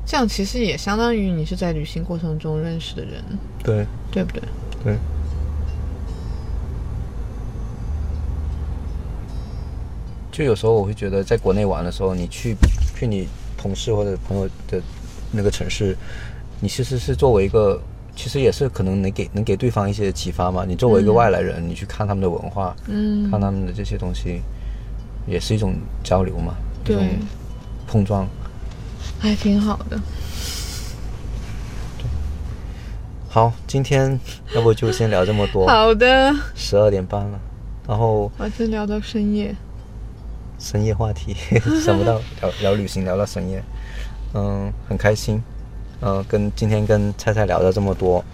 [0.04, 3.22] 这样其实也相当于你是在旅行过程中认识的人，
[3.62, 4.42] 对对不对？
[4.84, 4.96] 对。
[10.32, 12.56] 就有时候我会觉得，在国内玩的时候，你去
[12.96, 14.80] 去你同事或者朋友的
[15.30, 15.94] 那个城市，
[16.58, 17.78] 你其实是作为一个，
[18.14, 20.64] 其实也是可能能给能给对方一些启发嘛。
[20.66, 24.40] 你作为一个外来人，你去看他们的文化，嗯，看他们的这些东西，
[25.26, 26.54] 也是一种交流嘛，
[26.84, 27.06] 一对种
[27.86, 28.28] 碰撞。
[29.18, 30.00] 还挺好的。
[33.28, 34.20] 好，今天
[34.54, 37.40] 要不就先聊这么多，好的，十二点半了，
[37.88, 39.54] 然后我真聊到深夜。
[40.58, 41.34] 深夜话题，
[41.82, 43.62] 想不到聊聊旅行聊到深夜，
[44.34, 45.42] 嗯，很开心，
[46.02, 48.24] 嗯，跟今天跟菜菜聊了这么多，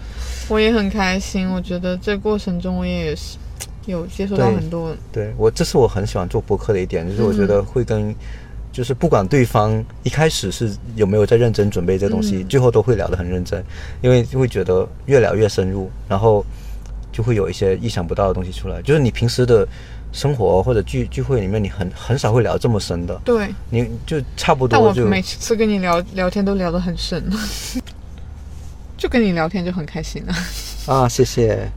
[0.49, 3.37] 我也很开心，我觉得这过程中我也是
[3.85, 8.13] 有接触到很多，对我这是我很喜欢做播客的一点，就是我觉得会跟，
[8.71, 13.63] 就是不管对方一开始是有没有在认真准备这东西，嗯最后都会聊得很认真，
[14.01, 16.43] 因为会觉得越聊越深入，然后
[17.11, 18.81] 就会有一些意想不到的东西出来。
[18.81, 19.67] 就是你平时的
[20.11, 23.19] 生活或者聚聚会里面，你很很少会聊这么深的。
[23.23, 27.23] 对，你就差不但我多就每次跟你聊聊天都聊得很深，
[28.97, 30.33] 就跟你聊天就很开心了。
[30.87, 31.71] 啊，谢谢。